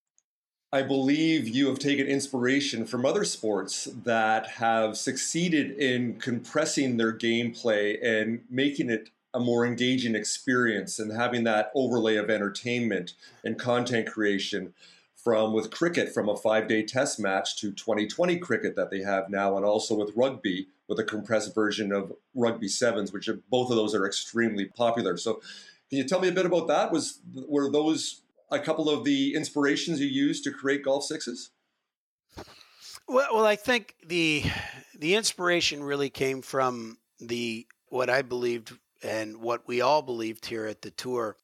I 0.72 0.82
believe 0.82 1.48
you 1.48 1.66
have 1.66 1.80
taken 1.80 2.06
inspiration 2.06 2.86
from 2.86 3.04
other 3.04 3.24
sports 3.24 3.88
that 4.04 4.46
have 4.46 4.96
succeeded 4.96 5.72
in 5.72 6.20
compressing 6.20 6.96
their 6.96 7.12
gameplay 7.12 7.98
and 8.02 8.42
making 8.48 8.88
it 8.88 9.10
a 9.32 9.40
more 9.40 9.64
engaging 9.66 10.14
experience 10.14 10.98
and 10.98 11.12
having 11.12 11.44
that 11.44 11.70
overlay 11.74 12.16
of 12.16 12.30
entertainment 12.30 13.14
and 13.44 13.58
content 13.58 14.06
creation 14.06 14.74
from 15.22 15.52
with 15.52 15.70
cricket 15.70 16.12
from 16.12 16.28
a 16.28 16.36
five 16.36 16.66
day 16.66 16.82
test 16.82 17.20
match 17.20 17.56
to 17.60 17.72
2020 17.72 18.38
cricket 18.38 18.76
that 18.76 18.90
they 18.90 19.00
have 19.00 19.28
now, 19.28 19.56
and 19.56 19.64
also 19.64 19.94
with 19.94 20.12
rugby 20.16 20.68
with 20.88 20.98
a 20.98 21.04
compressed 21.04 21.54
version 21.54 21.92
of 21.92 22.12
rugby 22.34 22.68
sevens, 22.68 23.12
which 23.12 23.28
are, 23.28 23.40
both 23.50 23.70
of 23.70 23.76
those 23.76 23.94
are 23.94 24.06
extremely 24.06 24.64
popular. 24.64 25.16
So, 25.16 25.34
can 25.88 25.98
you 25.98 26.04
tell 26.04 26.20
me 26.20 26.28
a 26.28 26.32
bit 26.32 26.46
about 26.46 26.68
that? 26.68 26.90
Was 26.90 27.18
were 27.34 27.70
those 27.70 28.22
a 28.50 28.58
couple 28.58 28.88
of 28.88 29.04
the 29.04 29.34
inspirations 29.34 30.00
you 30.00 30.08
used 30.08 30.44
to 30.44 30.50
create 30.50 30.84
golf 30.84 31.04
sixes? 31.04 31.50
Well, 33.06 33.28
well, 33.34 33.46
I 33.46 33.56
think 33.56 33.94
the 34.06 34.44
the 34.98 35.14
inspiration 35.14 35.82
really 35.82 36.10
came 36.10 36.42
from 36.42 36.98
the 37.18 37.66
what 37.88 38.08
I 38.08 38.22
believed 38.22 38.72
and 39.02 39.38
what 39.38 39.66
we 39.66 39.80
all 39.80 40.02
believed 40.02 40.46
here 40.46 40.66
at 40.66 40.82
the 40.82 40.90
tour 40.90 41.36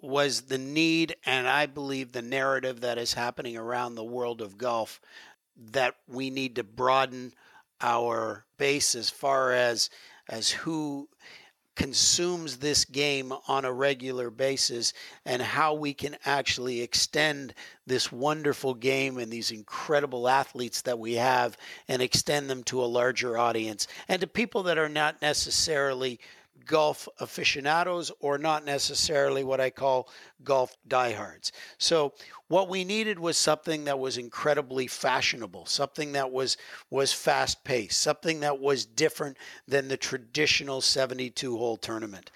was 0.00 0.42
the 0.42 0.58
need, 0.58 1.14
and 1.24 1.46
I 1.46 1.66
believe 1.66 2.12
the 2.12 2.22
narrative 2.22 2.80
that 2.80 2.98
is 2.98 3.14
happening 3.14 3.56
around 3.56 3.94
the 3.94 4.04
world 4.04 4.40
of 4.40 4.58
golf 4.58 5.00
that 5.70 5.94
we 6.08 6.30
need 6.30 6.56
to 6.56 6.64
broaden 6.64 7.32
our 7.80 8.44
base 8.58 8.94
as 8.94 9.10
far 9.10 9.52
as 9.52 9.90
as 10.28 10.50
who 10.50 11.08
consumes 11.74 12.58
this 12.58 12.84
game 12.84 13.32
on 13.48 13.64
a 13.64 13.72
regular 13.72 14.30
basis 14.30 14.92
and 15.24 15.40
how 15.40 15.72
we 15.72 15.94
can 15.94 16.16
actually 16.24 16.82
extend 16.82 17.54
this 17.86 18.12
wonderful 18.12 18.74
game 18.74 19.16
and 19.16 19.32
these 19.32 19.50
incredible 19.50 20.28
athletes 20.28 20.82
that 20.82 20.98
we 20.98 21.14
have 21.14 21.56
and 21.88 22.02
extend 22.02 22.50
them 22.50 22.62
to 22.62 22.82
a 22.82 22.84
larger 22.84 23.38
audience. 23.38 23.86
And 24.06 24.20
to 24.20 24.26
people 24.26 24.62
that 24.64 24.78
are 24.78 24.88
not 24.88 25.22
necessarily 25.22 26.20
golf 26.66 27.08
aficionados 27.20 28.10
or 28.20 28.38
not 28.38 28.64
necessarily 28.64 29.44
what 29.44 29.60
I 29.60 29.70
call 29.70 30.08
golf 30.44 30.76
diehards. 30.86 31.52
So 31.78 32.14
what 32.48 32.68
we 32.68 32.84
needed 32.84 33.18
was 33.18 33.36
something 33.36 33.84
that 33.84 33.98
was 33.98 34.18
incredibly 34.18 34.86
fashionable, 34.86 35.66
something 35.66 36.12
that 36.12 36.30
was 36.30 36.56
was 36.90 37.12
fast 37.12 37.64
paced, 37.64 38.00
something 38.00 38.40
that 38.40 38.58
was 38.58 38.84
different 38.84 39.36
than 39.66 39.88
the 39.88 39.96
traditional 39.96 40.80
72 40.80 41.56
hole 41.56 41.76
tournament. 41.76 42.30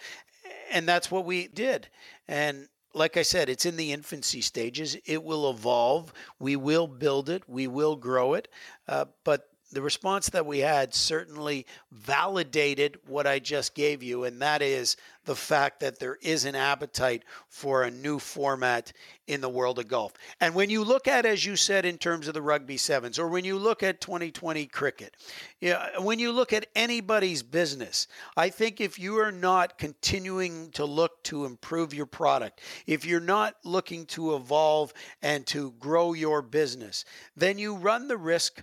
And 0.73 0.89
that's 0.89 1.11
what 1.11 1.25
we 1.25 1.49
did. 1.49 1.89
And 2.29 2.69
like 2.95 3.17
I 3.17 3.23
said, 3.23 3.49
it's 3.49 3.67
in 3.67 3.77
the 3.77 3.93
infancy 3.93 4.41
stages. 4.41 4.97
It 5.05 5.23
will 5.23 5.51
evolve. 5.51 6.13
We 6.39 6.57
will 6.57 6.87
build 6.87 7.29
it. 7.29 7.49
We 7.49 7.67
will 7.67 7.95
grow 7.95 8.35
it. 8.35 8.49
Uh, 8.89 9.05
but 9.23 9.51
the 9.73 9.83
response 9.83 10.31
that 10.31 10.47
we 10.47 10.61
had 10.61 10.95
certainly 10.95 11.67
validated 11.91 12.99
what 13.07 13.27
I 13.27 13.41
just 13.41 13.75
gave 13.75 14.03
you, 14.03 14.25
and 14.25 14.41
that 14.41 14.63
is 14.63 14.97
the 15.25 15.35
fact 15.35 15.81
that 15.81 15.99
there 15.99 16.19
is 16.23 16.45
an 16.45 16.55
appetite 16.55 17.25
for 17.49 17.83
a 17.83 17.91
new 17.91 18.21
format 18.21 18.93
in 19.27 19.41
the 19.41 19.49
world 19.49 19.81
of 19.81 19.89
golf. 19.89 20.13
And 20.41 20.55
when 20.55 20.71
you 20.71 20.85
look 20.85 21.09
at, 21.09 21.27
as 21.27 21.45
you 21.45 21.57
said, 21.57 21.85
in 21.85 21.99
terms 21.99 22.29
of 22.29 22.35
the 22.35 22.43
rugby 22.43 22.77
sevens, 22.77 23.19
or 23.19 23.27
when 23.27 23.45
you 23.45 23.59
look 23.59 23.83
at 23.83 24.01
2020 24.01 24.67
cricket, 24.67 25.17
yeah, 25.61 25.99
when 25.99 26.21
you 26.21 26.31
look 26.31 26.53
at 26.53 26.69
anybody's 26.77 27.43
business, 27.43 28.07
I 28.37 28.51
think 28.51 28.81
if 28.81 29.01
you 29.01 29.19
are 29.19 29.33
not 29.33 29.79
continuing 29.79 30.71
to 30.73 30.85
look 30.85 31.25
to 31.25 31.45
improve 31.45 31.93
your 31.93 32.07
product, 32.07 32.61
if 32.87 33.05
you're 33.05 33.19
not 33.19 33.57
looking 33.65 34.07
to 34.07 34.37
evolve 34.37 34.93
and 35.23 35.45
to 35.49 35.73
grow 35.73 36.13
your 36.13 36.41
business, 36.41 37.05
then 37.37 37.59
you 37.59 37.75
run 37.75 38.07
the 38.07 38.17
risk 38.17 38.63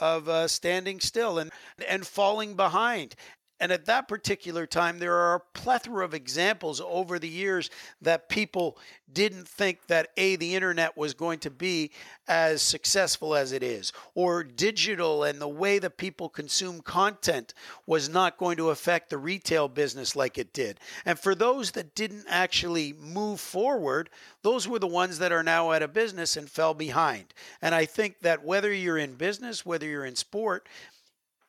of 0.00 0.28
uh, 0.28 0.48
standing 0.48 1.00
still 1.00 1.38
and 1.38 1.50
and 1.88 2.06
falling 2.06 2.54
behind. 2.56 3.14
And 3.60 3.70
at 3.70 3.86
that 3.86 4.08
particular 4.08 4.66
time, 4.66 4.98
there 4.98 5.14
are 5.14 5.36
a 5.36 5.58
plethora 5.58 6.04
of 6.04 6.12
examples 6.12 6.80
over 6.80 7.18
the 7.18 7.28
years 7.28 7.70
that 8.02 8.28
people 8.28 8.76
didn't 9.12 9.46
think 9.46 9.86
that 9.86 10.08
A, 10.16 10.34
the 10.36 10.56
internet 10.56 10.96
was 10.96 11.14
going 11.14 11.38
to 11.38 11.50
be 11.50 11.92
as 12.26 12.62
successful 12.62 13.34
as 13.34 13.52
it 13.52 13.62
is, 13.62 13.92
or 14.14 14.42
digital 14.42 15.22
and 15.22 15.40
the 15.40 15.46
way 15.46 15.78
that 15.78 15.96
people 15.96 16.28
consume 16.28 16.80
content 16.80 17.54
was 17.86 18.08
not 18.08 18.38
going 18.38 18.56
to 18.56 18.70
affect 18.70 19.08
the 19.08 19.18
retail 19.18 19.68
business 19.68 20.16
like 20.16 20.36
it 20.36 20.52
did. 20.52 20.80
And 21.04 21.16
for 21.18 21.34
those 21.34 21.70
that 21.72 21.94
didn't 21.94 22.24
actually 22.28 22.92
move 22.92 23.38
forward, 23.38 24.10
those 24.42 24.66
were 24.66 24.80
the 24.80 24.86
ones 24.88 25.18
that 25.18 25.32
are 25.32 25.44
now 25.44 25.70
out 25.70 25.82
of 25.82 25.92
business 25.92 26.36
and 26.36 26.50
fell 26.50 26.74
behind. 26.74 27.32
And 27.62 27.74
I 27.74 27.84
think 27.84 28.20
that 28.22 28.44
whether 28.44 28.72
you're 28.72 28.98
in 28.98 29.14
business, 29.14 29.64
whether 29.64 29.86
you're 29.86 30.06
in 30.06 30.16
sport, 30.16 30.66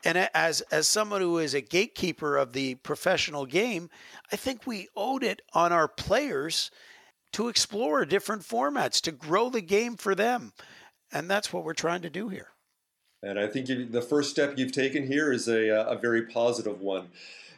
and 0.05 0.29
as 0.33 0.61
as 0.71 0.87
someone 0.87 1.21
who 1.21 1.39
is 1.39 1.53
a 1.53 1.61
gatekeeper 1.61 2.37
of 2.37 2.53
the 2.53 2.75
professional 2.75 3.45
game, 3.45 3.89
I 4.31 4.35
think 4.35 4.65
we 4.65 4.87
owed 4.95 5.23
it 5.23 5.41
on 5.53 5.73
our 5.73 5.87
players 5.87 6.71
to 7.33 7.49
explore 7.49 8.05
different 8.05 8.43
formats 8.43 9.01
to 9.01 9.11
grow 9.11 9.49
the 9.49 9.61
game 9.61 9.97
for 9.97 10.15
them, 10.15 10.53
and 11.11 11.29
that's 11.29 11.51
what 11.51 11.65
we're 11.65 11.73
trying 11.73 12.03
to 12.03 12.09
do 12.09 12.29
here. 12.29 12.49
And 13.21 13.39
I 13.39 13.47
think 13.47 13.91
the 13.91 14.01
first 14.01 14.29
step 14.29 14.53
you've 14.57 14.71
taken 14.71 15.07
here 15.07 15.33
is 15.33 15.47
a, 15.47 15.69
uh, 15.75 15.95
a 15.95 15.97
very 15.97 16.27
positive 16.27 16.79
one. 16.79 17.07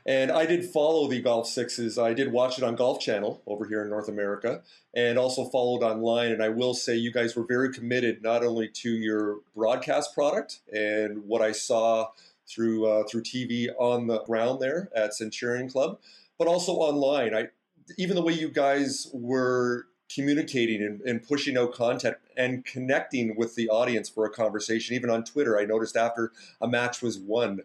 And 0.06 0.32
I 0.32 0.46
did 0.46 0.64
follow 0.64 1.10
the 1.10 1.22
Golf 1.22 1.48
Sixes. 1.48 2.00
I 2.00 2.14
did 2.14 2.32
watch 2.32 2.58
it 2.58 2.64
on 2.64 2.78
Golf 2.78 3.02
Channel 3.02 3.42
over 3.46 3.66
here 3.66 3.84
in 3.84 3.90
North 3.90 4.08
America 4.08 4.62
and 4.94 5.20
also 5.20 5.44
followed 5.50 5.84
online. 5.84 6.32
And 6.32 6.42
I 6.42 6.48
will 6.48 6.74
say 6.74 6.96
you 6.96 7.12
guys 7.12 7.36
were 7.36 7.44
very 7.44 7.74
committed 7.74 8.24
not 8.24 8.42
only 8.42 8.70
to 8.70 8.90
your 8.90 9.40
broadcast 9.54 10.14
product 10.14 10.62
and 10.72 11.26
what 11.26 11.42
I 11.42 11.52
saw 11.52 12.08
through 12.48 12.86
uh, 12.86 13.04
through 13.10 13.24
TV 13.24 13.68
on 13.78 14.08
the 14.08 14.22
ground 14.24 14.60
there 14.62 14.90
at 14.96 15.14
Centurion 15.14 15.70
Club, 15.70 16.00
but 16.38 16.48
also 16.48 16.74
online. 16.74 17.36
I 17.36 17.48
even 17.98 18.16
the 18.16 18.22
way 18.22 18.34
you 18.34 18.50
guys 18.50 19.10
were 19.14 19.88
communicating 20.14 20.82
and, 20.82 21.02
and, 21.02 21.22
pushing 21.22 21.58
out 21.58 21.74
content 21.74 22.16
and 22.38 22.64
connecting 22.64 23.36
with 23.36 23.56
the 23.56 23.68
audience 23.70 24.08
for 24.08 24.26
a 24.26 24.30
conversation. 24.30 24.96
Even 24.96 25.10
on 25.10 25.24
Twitter, 25.24 25.60
I 25.60 25.66
noticed 25.66 25.98
after 25.98 26.32
a 26.62 26.68
match 26.68 27.02
was 27.02 27.20
won, 27.20 27.62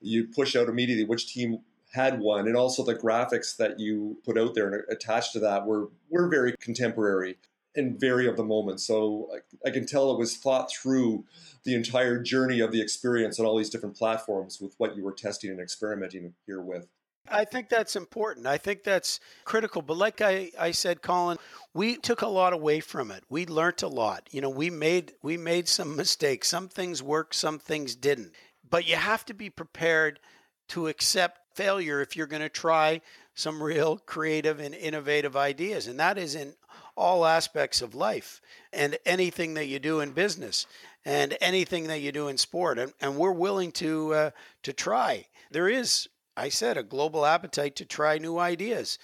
you 0.00 0.26
push 0.26 0.56
out 0.56 0.68
immediately 0.68 1.04
which 1.04 1.32
team 1.32 1.60
had 1.92 2.18
won, 2.18 2.48
and 2.48 2.56
also 2.56 2.84
the 2.84 2.96
graphics 2.96 3.56
that 3.56 3.78
you 3.78 4.18
put 4.24 4.36
out 4.36 4.54
there 4.54 4.72
and 4.72 4.82
attached 4.90 5.32
to 5.32 5.40
that 5.40 5.66
were 5.66 5.88
were 6.10 6.28
very 6.28 6.54
contemporary 6.60 7.36
and 7.76 7.98
very 7.98 8.26
of 8.28 8.36
the 8.36 8.44
moment. 8.44 8.80
So 8.80 9.30
I, 9.34 9.68
I 9.68 9.70
can 9.72 9.86
tell 9.86 10.12
it 10.12 10.18
was 10.18 10.36
thought 10.36 10.72
through 10.72 11.24
the 11.64 11.74
entire 11.74 12.22
journey 12.22 12.60
of 12.60 12.72
the 12.72 12.80
experience 12.80 13.40
on 13.40 13.46
all 13.46 13.56
these 13.56 13.70
different 13.70 13.96
platforms 13.96 14.60
with 14.60 14.74
what 14.78 14.96
you 14.96 15.02
were 15.02 15.12
testing 15.12 15.50
and 15.50 15.60
experimenting 15.60 16.34
here 16.46 16.60
with. 16.60 16.86
I 17.28 17.44
think 17.46 17.70
that's 17.70 17.96
important. 17.96 18.46
I 18.46 18.58
think 18.58 18.84
that's 18.84 19.18
critical. 19.44 19.80
But 19.80 19.96
like 19.96 20.20
I, 20.20 20.50
I 20.58 20.72
said, 20.72 21.00
Colin, 21.00 21.38
we 21.72 21.96
took 21.96 22.20
a 22.20 22.26
lot 22.26 22.52
away 22.52 22.80
from 22.80 23.10
it. 23.10 23.24
We 23.30 23.46
learned 23.46 23.82
a 23.82 23.88
lot. 23.88 24.28
You 24.30 24.42
know, 24.42 24.50
we 24.50 24.68
made 24.68 25.14
we 25.22 25.38
made 25.38 25.66
some 25.66 25.96
mistakes. 25.96 26.48
Some 26.48 26.68
things 26.68 27.02
worked, 27.02 27.34
some 27.34 27.58
things 27.58 27.96
didn't. 27.96 28.32
But 28.68 28.86
you 28.86 28.96
have 28.96 29.24
to 29.26 29.34
be 29.34 29.48
prepared 29.48 30.20
to 30.68 30.88
accept 30.88 31.40
failure 31.54 32.00
if 32.00 32.16
you're 32.16 32.26
going 32.26 32.42
to 32.42 32.48
try 32.48 33.00
some 33.34 33.62
real 33.62 33.98
creative 33.98 34.60
and 34.60 34.74
innovative 34.74 35.36
ideas. 35.36 35.86
And 35.86 35.98
that 36.00 36.18
is 36.18 36.34
in 36.34 36.54
all 36.96 37.26
aspects 37.26 37.82
of 37.82 37.94
life 37.94 38.40
and 38.72 38.98
anything 39.04 39.54
that 39.54 39.66
you 39.66 39.78
do 39.78 40.00
in 40.00 40.12
business 40.12 40.66
and 41.04 41.36
anything 41.40 41.88
that 41.88 42.00
you 42.00 42.12
do 42.12 42.28
in 42.28 42.38
sport. 42.38 42.78
And, 42.78 42.92
and 43.00 43.16
we're 43.16 43.32
willing 43.32 43.72
to 43.72 44.14
uh, 44.14 44.30
to 44.62 44.72
try. 44.72 45.26
There 45.50 45.68
is, 45.68 46.08
I 46.36 46.48
said, 46.48 46.76
a 46.76 46.82
global 46.82 47.26
appetite 47.26 47.76
to 47.76 47.84
try 47.84 48.18
new 48.18 48.38
ideas. 48.38 48.98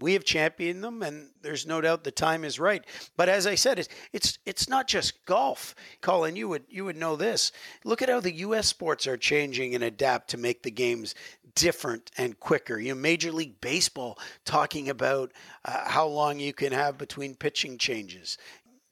We 0.00 0.14
have 0.14 0.24
championed 0.24 0.82
them, 0.82 1.02
and 1.02 1.28
there's 1.42 1.66
no 1.66 1.82
doubt 1.82 2.04
the 2.04 2.10
time 2.10 2.42
is 2.42 2.58
right. 2.58 2.82
But 3.18 3.28
as 3.28 3.46
I 3.46 3.54
said, 3.54 3.78
it's 3.78 3.88
it's 4.14 4.38
it's 4.46 4.68
not 4.68 4.88
just 4.88 5.26
golf. 5.26 5.74
Colin, 6.00 6.36
you 6.36 6.48
would 6.48 6.64
you 6.70 6.86
would 6.86 6.96
know 6.96 7.16
this. 7.16 7.52
Look 7.84 8.00
at 8.00 8.08
how 8.08 8.20
the 8.20 8.32
U.S. 8.36 8.66
sports 8.66 9.06
are 9.06 9.18
changing 9.18 9.74
and 9.74 9.84
adapt 9.84 10.30
to 10.30 10.38
make 10.38 10.62
the 10.62 10.70
games 10.70 11.14
different 11.54 12.10
and 12.16 12.38
quicker. 12.38 12.78
You 12.78 12.94
know, 12.94 13.00
Major 13.00 13.32
League 13.32 13.60
Baseball 13.60 14.18
talking 14.44 14.88
about 14.88 15.32
uh, 15.64 15.88
how 15.88 16.06
long 16.06 16.38
you 16.38 16.52
can 16.52 16.72
have 16.72 16.98
between 16.98 17.34
pitching 17.34 17.78
changes 17.78 18.38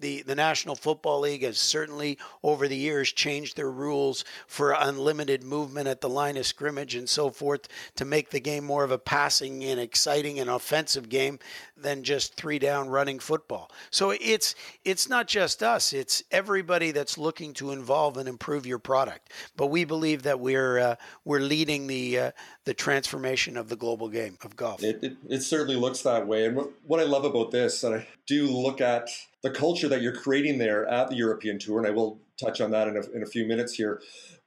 the, 0.00 0.22
the 0.22 0.34
National 0.34 0.74
Football 0.74 1.20
League 1.20 1.42
has 1.42 1.58
certainly 1.58 2.18
over 2.42 2.68
the 2.68 2.76
years 2.76 3.12
changed 3.12 3.56
their 3.56 3.70
rules 3.70 4.24
for 4.46 4.72
unlimited 4.72 5.42
movement 5.42 5.88
at 5.88 6.00
the 6.00 6.08
line 6.08 6.36
of 6.36 6.46
scrimmage 6.46 6.94
and 6.94 7.08
so 7.08 7.30
forth 7.30 7.68
to 7.96 8.04
make 8.04 8.30
the 8.30 8.40
game 8.40 8.64
more 8.64 8.84
of 8.84 8.90
a 8.90 8.98
passing 8.98 9.64
and 9.64 9.80
exciting 9.80 10.38
and 10.38 10.48
offensive 10.48 11.08
game 11.08 11.38
than 11.76 12.02
just 12.02 12.34
three 12.34 12.58
down 12.58 12.88
running 12.88 13.18
football. 13.18 13.70
So 13.90 14.10
it's 14.10 14.54
it's 14.84 15.08
not 15.08 15.26
just 15.26 15.62
us; 15.62 15.92
it's 15.92 16.22
everybody 16.30 16.90
that's 16.90 17.18
looking 17.18 17.52
to 17.54 17.70
involve 17.72 18.16
and 18.16 18.28
improve 18.28 18.66
your 18.66 18.78
product. 18.78 19.32
But 19.56 19.66
we 19.66 19.84
believe 19.84 20.22
that 20.22 20.40
we're 20.40 20.78
uh, 20.78 20.96
we're 21.24 21.40
leading 21.40 21.86
the 21.86 22.18
uh, 22.18 22.30
the 22.64 22.74
transformation 22.74 23.56
of 23.56 23.68
the 23.68 23.76
global 23.76 24.08
game 24.08 24.38
of 24.42 24.56
golf. 24.56 24.82
It, 24.82 25.02
it, 25.02 25.16
it 25.28 25.42
certainly 25.42 25.76
looks 25.76 26.02
that 26.02 26.26
way. 26.26 26.46
And 26.46 26.56
what, 26.56 26.70
what 26.84 27.00
I 27.00 27.04
love 27.04 27.24
about 27.24 27.50
this, 27.50 27.82
and 27.84 27.94
I 27.94 28.06
do 28.26 28.46
look 28.46 28.80
at 28.80 29.08
the 29.42 29.50
culture 29.50 29.88
that 29.88 30.02
you're 30.02 30.14
creating 30.14 30.58
there 30.58 30.86
at 30.86 31.10
the 31.10 31.16
European 31.16 31.58
Tour, 31.58 31.78
and 31.78 31.86
I 31.86 31.90
will 31.90 32.20
touch 32.40 32.60
on 32.60 32.70
that 32.72 32.88
in 32.88 32.96
a, 32.96 33.16
in 33.16 33.22
a 33.22 33.26
few 33.26 33.46
minutes 33.46 33.74
here. 33.74 34.00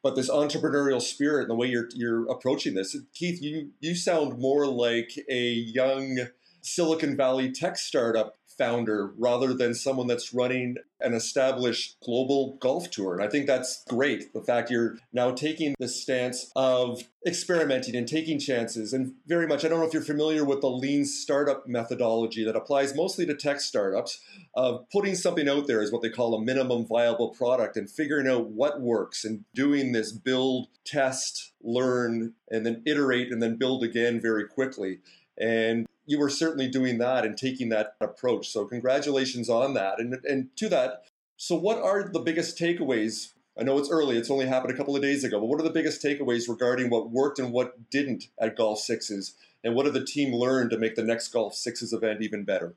But 0.03 0.15
this 0.15 0.29
entrepreneurial 0.29 1.01
spirit 1.01 1.43
and 1.43 1.51
the 1.51 1.55
way 1.55 1.67
you're 1.67 1.89
you're 1.93 2.29
approaching 2.29 2.73
this, 2.73 2.95
Keith, 3.13 3.41
you 3.41 3.71
you 3.79 3.95
sound 3.95 4.39
more 4.39 4.65
like 4.65 5.11
a 5.29 5.49
young 5.49 6.27
Silicon 6.61 7.15
Valley 7.15 7.51
tech 7.51 7.77
startup 7.77 8.35
founder 8.61 9.11
rather 9.17 9.55
than 9.55 9.73
someone 9.73 10.05
that's 10.05 10.35
running 10.35 10.75
an 10.99 11.15
established 11.15 11.97
global 12.03 12.57
golf 12.61 12.91
tour. 12.91 13.15
And 13.15 13.23
I 13.23 13.27
think 13.27 13.47
that's 13.47 13.83
great. 13.89 14.31
The 14.33 14.43
fact 14.43 14.69
you're 14.69 14.99
now 15.11 15.31
taking 15.31 15.73
the 15.79 15.87
stance 15.87 16.51
of 16.55 17.01
experimenting 17.25 17.95
and 17.95 18.07
taking 18.07 18.37
chances. 18.37 18.93
And 18.93 19.15
very 19.25 19.47
much, 19.47 19.65
I 19.65 19.67
don't 19.67 19.79
know 19.79 19.87
if 19.87 19.93
you're 19.93 20.03
familiar 20.03 20.45
with 20.45 20.61
the 20.61 20.69
lean 20.69 21.05
startup 21.05 21.67
methodology 21.67 22.43
that 22.43 22.55
applies 22.55 22.95
mostly 22.95 23.25
to 23.25 23.33
tech 23.33 23.61
startups 23.61 24.19
of 24.53 24.87
putting 24.91 25.15
something 25.15 25.49
out 25.49 25.65
there 25.65 25.81
is 25.81 25.91
what 25.91 26.03
they 26.03 26.09
call 26.11 26.35
a 26.35 26.41
minimum 26.41 26.85
viable 26.85 27.29
product 27.29 27.77
and 27.77 27.89
figuring 27.89 28.27
out 28.27 28.49
what 28.49 28.79
works 28.79 29.25
and 29.25 29.43
doing 29.55 29.91
this 29.91 30.11
build, 30.11 30.67
test, 30.85 31.53
learn, 31.63 32.33
and 32.51 32.63
then 32.63 32.83
iterate 32.85 33.31
and 33.31 33.41
then 33.41 33.55
build 33.55 33.83
again 33.83 34.21
very 34.21 34.47
quickly. 34.47 34.99
And 35.35 35.87
you 36.11 36.19
were 36.19 36.29
certainly 36.29 36.67
doing 36.67 36.97
that 36.97 37.23
and 37.23 37.37
taking 37.37 37.69
that 37.69 37.95
approach. 38.01 38.49
So 38.49 38.65
congratulations 38.65 39.49
on 39.49 39.73
that. 39.75 39.97
And 39.97 40.13
and 40.25 40.49
to 40.57 40.67
that, 40.67 41.05
so 41.37 41.55
what 41.55 41.81
are 41.81 42.03
the 42.03 42.19
biggest 42.19 42.59
takeaways? 42.59 43.31
I 43.57 43.63
know 43.63 43.77
it's 43.77 43.89
early, 43.89 44.17
it's 44.17 44.29
only 44.29 44.45
happened 44.45 44.73
a 44.73 44.77
couple 44.77 44.95
of 44.95 45.01
days 45.01 45.23
ago, 45.23 45.39
but 45.39 45.45
what 45.45 45.59
are 45.59 45.63
the 45.63 45.69
biggest 45.69 46.03
takeaways 46.03 46.49
regarding 46.49 46.89
what 46.89 47.11
worked 47.11 47.39
and 47.39 47.53
what 47.53 47.89
didn't 47.89 48.25
at 48.39 48.57
Golf 48.57 48.79
Sixes? 48.79 49.35
And 49.63 49.73
what 49.73 49.83
did 49.83 49.93
the 49.93 50.03
team 50.03 50.33
learn 50.33 50.69
to 50.69 50.77
make 50.77 50.95
the 50.95 51.03
next 51.03 51.29
Golf 51.29 51.55
Sixes 51.55 51.93
event 51.93 52.21
even 52.21 52.43
better? 52.43 52.75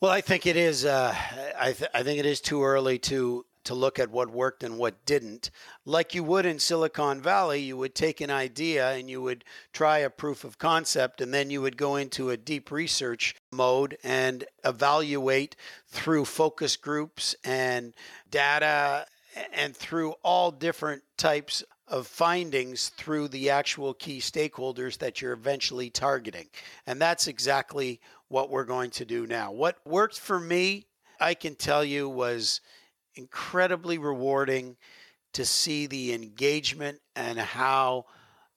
Well, 0.00 0.10
I 0.10 0.20
think 0.20 0.46
it 0.46 0.56
is. 0.56 0.84
Uh, 0.84 1.14
I, 1.58 1.72
th- 1.72 1.90
I 1.94 2.02
think 2.02 2.18
it 2.18 2.26
is 2.26 2.40
too 2.40 2.62
early 2.62 2.98
to 3.00 3.46
to 3.64 3.74
look 3.74 3.98
at 3.98 4.10
what 4.10 4.30
worked 4.30 4.62
and 4.62 4.78
what 4.78 5.04
didn't. 5.04 5.50
Like 5.84 6.14
you 6.14 6.24
would 6.24 6.46
in 6.46 6.58
Silicon 6.58 7.20
Valley, 7.20 7.60
you 7.60 7.76
would 7.76 7.94
take 7.94 8.20
an 8.20 8.30
idea 8.30 8.92
and 8.92 9.10
you 9.10 9.20
would 9.22 9.44
try 9.72 9.98
a 9.98 10.10
proof 10.10 10.44
of 10.44 10.58
concept, 10.58 11.20
and 11.20 11.32
then 11.32 11.50
you 11.50 11.60
would 11.62 11.76
go 11.76 11.96
into 11.96 12.30
a 12.30 12.36
deep 12.36 12.70
research 12.70 13.34
mode 13.52 13.98
and 14.02 14.44
evaluate 14.64 15.56
through 15.88 16.24
focus 16.24 16.76
groups 16.76 17.34
and 17.44 17.94
data 18.30 19.06
and 19.52 19.76
through 19.76 20.14
all 20.22 20.50
different 20.50 21.02
types 21.16 21.62
of 21.86 22.06
findings 22.06 22.90
through 22.90 23.28
the 23.28 23.50
actual 23.50 23.92
key 23.94 24.20
stakeholders 24.20 24.98
that 24.98 25.20
you're 25.20 25.32
eventually 25.32 25.90
targeting. 25.90 26.46
And 26.86 27.00
that's 27.00 27.26
exactly 27.26 28.00
what 28.28 28.48
we're 28.48 28.64
going 28.64 28.90
to 28.92 29.04
do 29.04 29.26
now. 29.26 29.50
What 29.50 29.78
worked 29.84 30.18
for 30.18 30.38
me, 30.38 30.86
I 31.20 31.34
can 31.34 31.56
tell 31.56 31.84
you, 31.84 32.08
was 32.08 32.60
incredibly 33.14 33.98
rewarding 33.98 34.76
to 35.32 35.44
see 35.44 35.86
the 35.86 36.12
engagement 36.12 37.00
and 37.14 37.38
how 37.38 38.04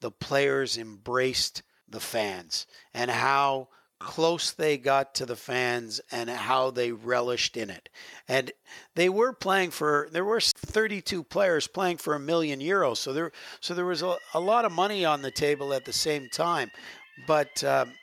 the 0.02 0.12
players 0.12 0.78
embraced 0.78 1.64
the 1.88 2.00
fans 2.00 2.66
and 2.94 3.10
how 3.12 3.68
close 4.00 4.52
they 4.52 4.78
got 4.78 5.16
to 5.16 5.26
the 5.26 5.36
fans 5.36 6.02
and 6.12 6.30
how 6.30 6.70
they 6.72 6.92
relished 6.92 7.56
in 7.56 7.70
it. 7.70 7.90
And 8.28 8.52
they 8.96 9.08
were 9.08 9.32
playing 9.32 9.72
for 9.72 10.10
there 10.12 10.26
were 10.26 10.42
32 10.42 11.24
players 11.24 11.68
playing 11.68 11.98
for 11.98 12.14
a 12.14 12.20
million 12.20 12.60
euros. 12.60 12.98
So 12.98 13.14
there 13.14 13.32
so 13.62 13.74
there 13.74 13.86
was 13.86 14.02
a, 14.02 14.18
a 14.34 14.40
lot 14.40 14.66
of 14.66 14.72
money 14.72 15.06
on 15.06 15.22
the 15.22 15.32
table 15.32 15.74
at 15.74 15.86
the 15.86 15.94
same 15.94 16.28
time. 16.34 16.70
But 17.28 17.64
um, 17.64 17.94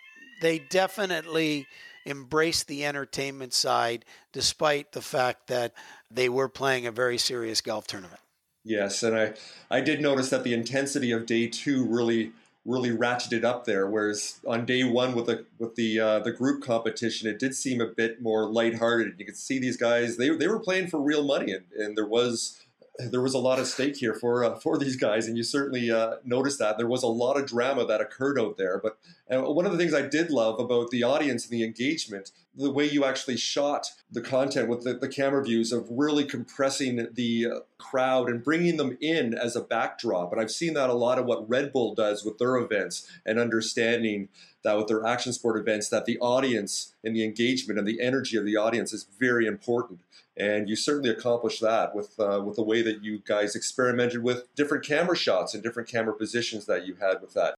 they 0.40 0.60
definitely 0.70 1.66
embraced 2.10 2.68
the 2.68 2.84
entertainment 2.84 3.54
side 3.54 4.04
despite 4.32 4.92
the 4.92 5.02
fact 5.02 5.46
that 5.46 5.72
they 6.10 6.28
were 6.28 6.48
playing 6.48 6.86
a 6.86 6.92
very 6.92 7.18
serious 7.18 7.60
golf 7.60 7.86
tournament. 7.86 8.20
Yes, 8.64 9.02
and 9.02 9.16
I 9.16 9.34
I 9.70 9.80
did 9.80 10.02
notice 10.02 10.28
that 10.30 10.44
the 10.44 10.52
intensity 10.52 11.12
of 11.12 11.26
day 11.26 11.46
2 11.46 11.86
really 11.86 12.32
really 12.64 12.90
ratcheted 12.90 13.44
up 13.44 13.64
there. 13.64 13.86
Whereas 13.86 14.40
on 14.46 14.66
day 14.66 14.84
one 14.84 15.14
with 15.14 15.26
the 15.26 15.46
with 15.58 15.76
the 15.76 15.98
uh, 15.98 16.18
the 16.20 16.32
group 16.32 16.62
competition, 16.62 17.28
it 17.28 17.38
did 17.38 17.54
seem 17.54 17.80
a 17.80 17.86
bit 17.86 18.20
more 18.20 18.50
lighthearted. 18.50 19.14
You 19.18 19.24
could 19.24 19.36
see 19.36 19.58
these 19.58 19.76
guys; 19.76 20.16
they 20.16 20.28
they 20.30 20.48
were 20.48 20.60
playing 20.60 20.88
for 20.88 21.00
real 21.00 21.24
money, 21.24 21.52
and, 21.52 21.64
and 21.76 21.96
there 21.96 22.06
was 22.06 22.60
there 22.98 23.22
was 23.22 23.34
a 23.34 23.38
lot 23.38 23.58
of 23.58 23.66
stake 23.66 23.96
here 23.96 24.14
for 24.14 24.44
uh, 24.44 24.58
for 24.58 24.78
these 24.78 24.96
guys, 24.96 25.26
and 25.26 25.36
you 25.36 25.42
certainly 25.42 25.90
uh, 25.90 26.16
noticed 26.24 26.58
that 26.58 26.76
there 26.76 26.88
was 26.88 27.02
a 27.02 27.08
lot 27.08 27.38
of 27.38 27.46
drama 27.46 27.86
that 27.86 28.00
occurred 28.00 28.38
out 28.38 28.56
there. 28.56 28.78
But 28.82 28.98
uh, 29.32 29.42
one 29.42 29.64
of 29.64 29.72
the 29.72 29.78
things 29.78 29.94
I 29.94 30.02
did 30.02 30.30
love 30.30 30.58
about 30.58 30.90
the 30.90 31.04
audience 31.04 31.44
and 31.44 31.52
the 31.52 31.64
engagement, 31.64 32.32
the 32.54 32.70
way 32.70 32.84
you 32.84 33.04
actually 33.04 33.36
shot 33.36 33.86
the 34.10 34.20
content 34.20 34.68
with 34.68 34.82
the, 34.82 34.94
the 34.94 35.08
camera 35.08 35.44
views 35.44 35.72
of 35.72 35.86
really 35.88 36.24
compressing 36.24 37.08
the 37.12 37.46
uh, 37.46 37.60
crowd 37.78 38.28
and 38.28 38.42
bringing 38.42 38.76
them 38.76 38.98
in 39.00 39.34
as 39.34 39.54
a 39.54 39.60
backdrop. 39.60 40.32
And 40.32 40.40
I've 40.40 40.50
seen 40.50 40.74
that 40.74 40.90
a 40.90 40.94
lot 40.94 41.18
of 41.18 41.26
what 41.26 41.48
Red 41.48 41.72
Bull 41.72 41.94
does 41.94 42.24
with 42.24 42.38
their 42.38 42.56
events 42.56 43.08
and 43.24 43.38
understanding 43.38 44.28
that 44.62 44.76
with 44.76 44.88
their 44.88 45.06
action 45.06 45.32
sport 45.32 45.58
events 45.58 45.88
that 45.88 46.06
the 46.06 46.18
audience 46.18 46.94
and 47.04 47.14
the 47.14 47.24
engagement 47.24 47.78
and 47.78 47.86
the 47.86 48.00
energy 48.00 48.36
of 48.36 48.44
the 48.44 48.56
audience 48.56 48.92
is 48.92 49.06
very 49.18 49.46
important 49.46 50.00
and 50.36 50.68
you 50.68 50.76
certainly 50.76 51.10
accomplished 51.10 51.60
that 51.60 51.94
with 51.94 52.18
uh, 52.18 52.40
with 52.44 52.56
the 52.56 52.62
way 52.62 52.82
that 52.82 53.02
you 53.02 53.20
guys 53.26 53.54
experimented 53.54 54.22
with 54.22 54.52
different 54.54 54.84
camera 54.84 55.16
shots 55.16 55.54
and 55.54 55.62
different 55.62 55.88
camera 55.88 56.14
positions 56.14 56.66
that 56.66 56.86
you 56.86 56.94
had 56.94 57.20
with 57.20 57.34
that. 57.34 57.54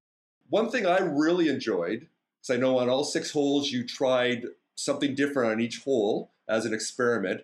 One 0.53 0.69
thing 0.69 0.85
I 0.85 0.99
really 0.99 1.49
enjoyed, 1.49 2.09
because 2.39 2.55
I 2.55 2.61
know 2.61 2.77
on 2.77 2.91
all 2.91 3.05
six 3.05 3.31
holes 3.31 3.73
you 3.73 3.87
tried 3.87 4.45
something 4.75 5.15
different 5.15 5.51
on 5.51 5.61
each 5.63 5.83
hole 5.83 6.31
as 6.47 6.67
an 6.67 6.75
experiment. 6.75 7.41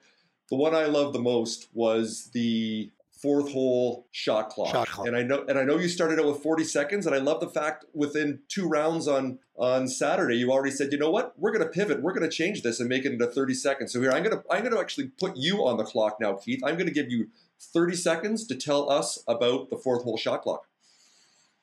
The 0.51 0.57
one 0.57 0.75
I 0.75 0.85
loved 0.85 1.15
the 1.15 1.19
most 1.19 1.69
was 1.73 2.29
the 2.35 2.91
fourth 3.11 3.51
hole 3.51 4.07
shot 4.11 4.51
clock. 4.51 4.73
shot 4.73 4.89
clock. 4.89 5.07
And 5.07 5.17
I 5.17 5.23
know 5.23 5.43
and 5.49 5.59
I 5.59 5.65
know 5.65 5.79
you 5.79 5.89
started 5.89 6.21
out 6.21 6.27
with 6.27 6.43
40 6.43 6.65
seconds 6.65 7.07
and 7.07 7.15
I 7.15 7.19
love 7.19 7.41
the 7.41 7.49
fact 7.49 7.87
within 7.95 8.41
two 8.47 8.69
rounds 8.69 9.09
on 9.09 9.39
on 9.57 9.89
Saturday 9.89 10.37
you 10.37 10.53
already 10.53 10.71
said, 10.71 10.93
"You 10.93 10.99
know 10.99 11.11
what? 11.11 11.33
We're 11.39 11.53
going 11.53 11.65
to 11.65 11.71
pivot. 11.71 12.03
We're 12.03 12.13
going 12.13 12.29
to 12.29 12.37
change 12.37 12.61
this 12.61 12.79
and 12.79 12.91
make 12.91 13.07
it 13.07 13.13
into 13.13 13.27
30 13.27 13.55
seconds." 13.55 13.91
So 13.91 14.03
here 14.03 14.13
I'm 14.13 14.23
going 14.23 14.37
to 14.37 14.45
I'm 14.51 14.61
going 14.61 14.75
to 14.75 14.81
actually 14.81 15.09
put 15.19 15.35
you 15.35 15.67
on 15.67 15.79
the 15.79 15.85
clock 15.85 16.19
now, 16.21 16.35
Keith. 16.35 16.61
I'm 16.63 16.75
going 16.75 16.89
to 16.89 16.93
give 16.93 17.11
you 17.11 17.29
30 17.59 17.97
seconds 17.97 18.47
to 18.49 18.55
tell 18.55 18.91
us 18.91 19.25
about 19.27 19.71
the 19.71 19.79
fourth 19.79 20.05
hole 20.05 20.19
shot 20.19 20.43
clock 20.43 20.67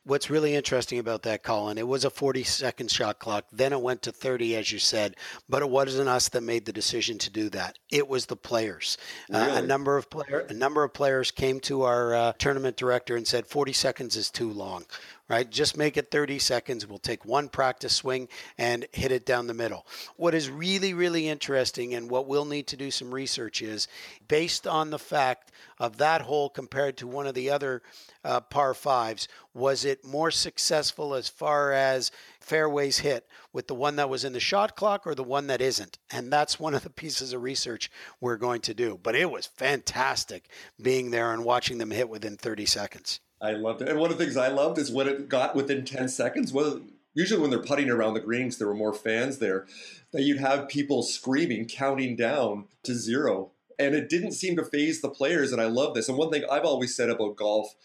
what's 0.05 0.29
really 0.29 0.55
interesting 0.55 0.99
about 0.99 1.23
that, 1.23 1.43
Colin, 1.43 1.77
it 1.77 1.87
was 1.87 2.05
a 2.05 2.09
40 2.09 2.43
second 2.43 2.89
shot 2.89 3.19
clock. 3.19 3.45
Then 3.51 3.73
it 3.73 3.81
went 3.81 4.03
to 4.03 4.11
30, 4.11 4.55
as 4.55 4.71
you 4.71 4.79
said, 4.79 5.15
but 5.49 5.61
it 5.61 5.69
wasn't 5.69 6.07
us 6.07 6.29
that 6.29 6.41
made 6.41 6.65
the 6.65 6.73
decision 6.73 7.17
to 7.19 7.29
do 7.29 7.49
that. 7.49 7.77
It 7.91 8.07
was 8.07 8.27
the 8.27 8.35
players. 8.35 8.97
Really? 9.29 9.51
Uh, 9.51 9.57
a 9.57 9.61
number 9.61 9.97
of 9.97 10.09
player, 10.09 10.45
a 10.49 10.53
number 10.53 10.83
of 10.83 10.93
players 10.93 11.31
came 11.31 11.59
to 11.61 11.83
our 11.83 12.15
uh, 12.15 12.33
tournament 12.37 12.77
director 12.77 13.15
and 13.15 13.27
said 13.27 13.47
40 13.47 13.73
seconds 13.73 14.15
is 14.15 14.29
too 14.29 14.51
long 14.51 14.85
right? 15.27 15.49
Just 15.49 15.77
make 15.77 15.97
it 15.97 16.11
30 16.11 16.37
seconds. 16.39 16.85
We'll 16.85 16.99
take 16.99 17.25
one 17.25 17.49
practice 17.49 17.93
swing 17.93 18.27
and 18.57 18.85
hit 18.91 19.11
it 19.11 19.25
down 19.25 19.47
the 19.47 19.53
middle. 19.53 19.87
What 20.17 20.35
is 20.35 20.49
really, 20.49 20.93
really 20.93 21.27
interesting 21.27 21.95
and 21.95 22.09
what 22.09 22.27
we'll 22.27 22.45
need 22.45 22.67
to 22.67 22.77
do 22.77 22.91
some 22.91 23.13
research 23.13 23.61
is 23.61 23.87
based 24.27 24.67
on 24.67 24.91
the 24.91 24.99
fact 24.99 25.51
of 25.79 25.97
that 25.97 26.21
hole 26.21 26.49
compared 26.49 26.97
to 26.97 27.07
one 27.07 27.25
of 27.25 27.33
the 27.33 27.49
other 27.49 27.81
uh, 28.23 28.39
par 28.39 28.73
fives, 28.73 29.27
was 29.53 29.83
it 29.83 30.05
more 30.05 30.31
successful 30.31 31.15
as 31.15 31.27
far 31.27 31.71
as 31.71 32.11
fairways 32.39 32.99
hit 32.99 33.27
with 33.51 33.67
the 33.67 33.75
one 33.75 33.95
that 33.95 34.09
was 34.09 34.23
in 34.23 34.33
the 34.33 34.39
shot 34.39 34.75
clock 34.75 35.07
or 35.07 35.15
the 35.15 35.23
one 35.23 35.47
that 35.47 35.61
isn't? 35.61 35.97
And 36.11 36.31
that's 36.31 36.59
one 36.59 36.75
of 36.75 36.83
the 36.83 36.89
pieces 36.89 37.33
of 37.33 37.41
research 37.41 37.89
we're 38.21 38.37
going 38.37 38.61
to 38.61 38.73
do. 38.73 38.99
But 39.01 39.15
it 39.15 39.31
was 39.31 39.47
fantastic 39.47 40.49
being 40.79 41.09
there 41.09 41.33
and 41.33 41.43
watching 41.43 41.79
them 41.79 41.91
hit 41.91 42.09
within 42.09 42.37
30 42.37 42.65
seconds. 42.67 43.19
I 43.45 43.53
loved 43.53 43.81
it. 43.81 43.89
And 43.89 43.99
one 43.99 44.11
of 44.11 44.17
the 44.17 44.23
things 44.23 44.37
I 44.37 44.47
loved 44.47 44.77
is 44.77 44.91
when 44.91 45.07
it 45.07 45.29
got 45.29 45.55
within 45.55 45.85
10 45.85 46.09
seconds. 46.09 46.51
Well, 46.51 46.81
usually 47.13 47.41
when 47.41 47.49
they're 47.49 47.59
putting 47.59 47.89
around 47.89 48.13
the 48.13 48.19
greens, 48.19 48.57
there 48.57 48.67
were 48.67 48.73
more 48.73 48.93
fans 48.93 49.37
there, 49.37 49.65
that 50.11 50.23
you'd 50.23 50.39
have 50.39 50.67
people 50.67 51.03
screaming, 51.03 51.65
counting 51.67 52.15
down 52.15 52.65
to 52.83 52.93
zero. 52.93 53.51
And 53.77 53.93
it 53.93 54.09
didn't 54.09 54.31
seem 54.31 54.55
to 54.55 54.63
faze 54.63 55.01
the 55.01 55.09
players. 55.09 55.51
And 55.51 55.61
I 55.61 55.65
love 55.65 55.93
this. 55.93 56.09
And 56.09 56.17
one 56.17 56.31
thing 56.31 56.43
I've 56.49 56.65
always 56.65 56.95
said 56.95 57.09
about 57.09 57.35
golf 57.35 57.75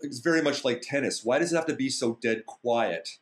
is 0.00 0.20
very 0.20 0.42
much 0.42 0.64
like 0.64 0.82
tennis. 0.82 1.24
Why 1.24 1.38
does 1.38 1.52
it 1.52 1.56
have 1.56 1.66
to 1.66 1.74
be 1.74 1.88
so 1.88 2.18
dead 2.20 2.46
quiet? 2.46 3.18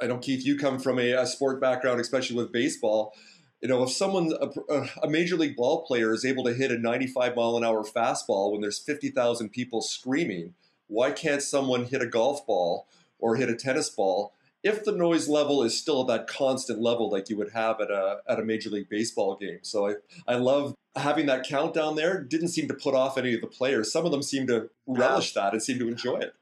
I 0.00 0.06
know, 0.06 0.18
Keith, 0.18 0.44
you 0.44 0.56
come 0.56 0.78
from 0.78 0.98
a, 0.98 1.12
a 1.12 1.26
sport 1.26 1.60
background, 1.60 2.00
especially 2.00 2.36
with 2.36 2.52
baseball 2.52 3.14
you 3.62 3.68
know, 3.68 3.84
if 3.84 3.92
someone, 3.92 4.32
a, 4.68 4.88
a, 5.04 5.08
major 5.08 5.36
league 5.36 5.54
ball 5.54 5.86
player 5.86 6.12
is 6.12 6.24
able 6.24 6.42
to 6.44 6.52
hit 6.52 6.72
a 6.72 6.78
95 6.78 7.36
mile 7.36 7.56
an 7.56 7.64
hour 7.64 7.84
fastball 7.84 8.50
when 8.50 8.60
there's 8.60 8.80
50,000 8.80 9.50
people 9.50 9.80
screaming, 9.80 10.54
why 10.92 11.10
can't 11.10 11.42
someone 11.42 11.84
hit 11.84 12.02
a 12.02 12.06
golf 12.06 12.46
ball 12.46 12.86
or 13.18 13.36
hit 13.36 13.48
a 13.48 13.56
tennis 13.56 13.88
ball 13.88 14.34
if 14.62 14.84
the 14.84 14.92
noise 14.92 15.28
level 15.28 15.62
is 15.62 15.76
still 15.76 16.02
at 16.02 16.06
that 16.06 16.26
constant 16.26 16.80
level 16.80 17.10
like 17.10 17.28
you 17.28 17.36
would 17.36 17.50
have 17.52 17.80
at 17.80 17.90
a 17.90 18.18
at 18.28 18.38
a 18.38 18.44
major 18.44 18.70
league 18.70 18.88
baseball 18.88 19.36
game. 19.36 19.58
So 19.62 19.88
I 19.88 19.94
I 20.28 20.34
love 20.36 20.74
having 20.94 21.26
that 21.26 21.46
countdown 21.46 21.96
there. 21.96 22.22
Didn't 22.22 22.48
seem 22.48 22.68
to 22.68 22.74
put 22.74 22.94
off 22.94 23.18
any 23.18 23.34
of 23.34 23.40
the 23.40 23.46
players. 23.46 23.90
Some 23.90 24.04
of 24.04 24.12
them 24.12 24.22
seem 24.22 24.46
to 24.48 24.70
relish 24.86 25.32
that 25.34 25.52
and 25.52 25.62
seem 25.62 25.78
to 25.78 25.88
enjoy 25.88 26.18
it. 26.18 26.34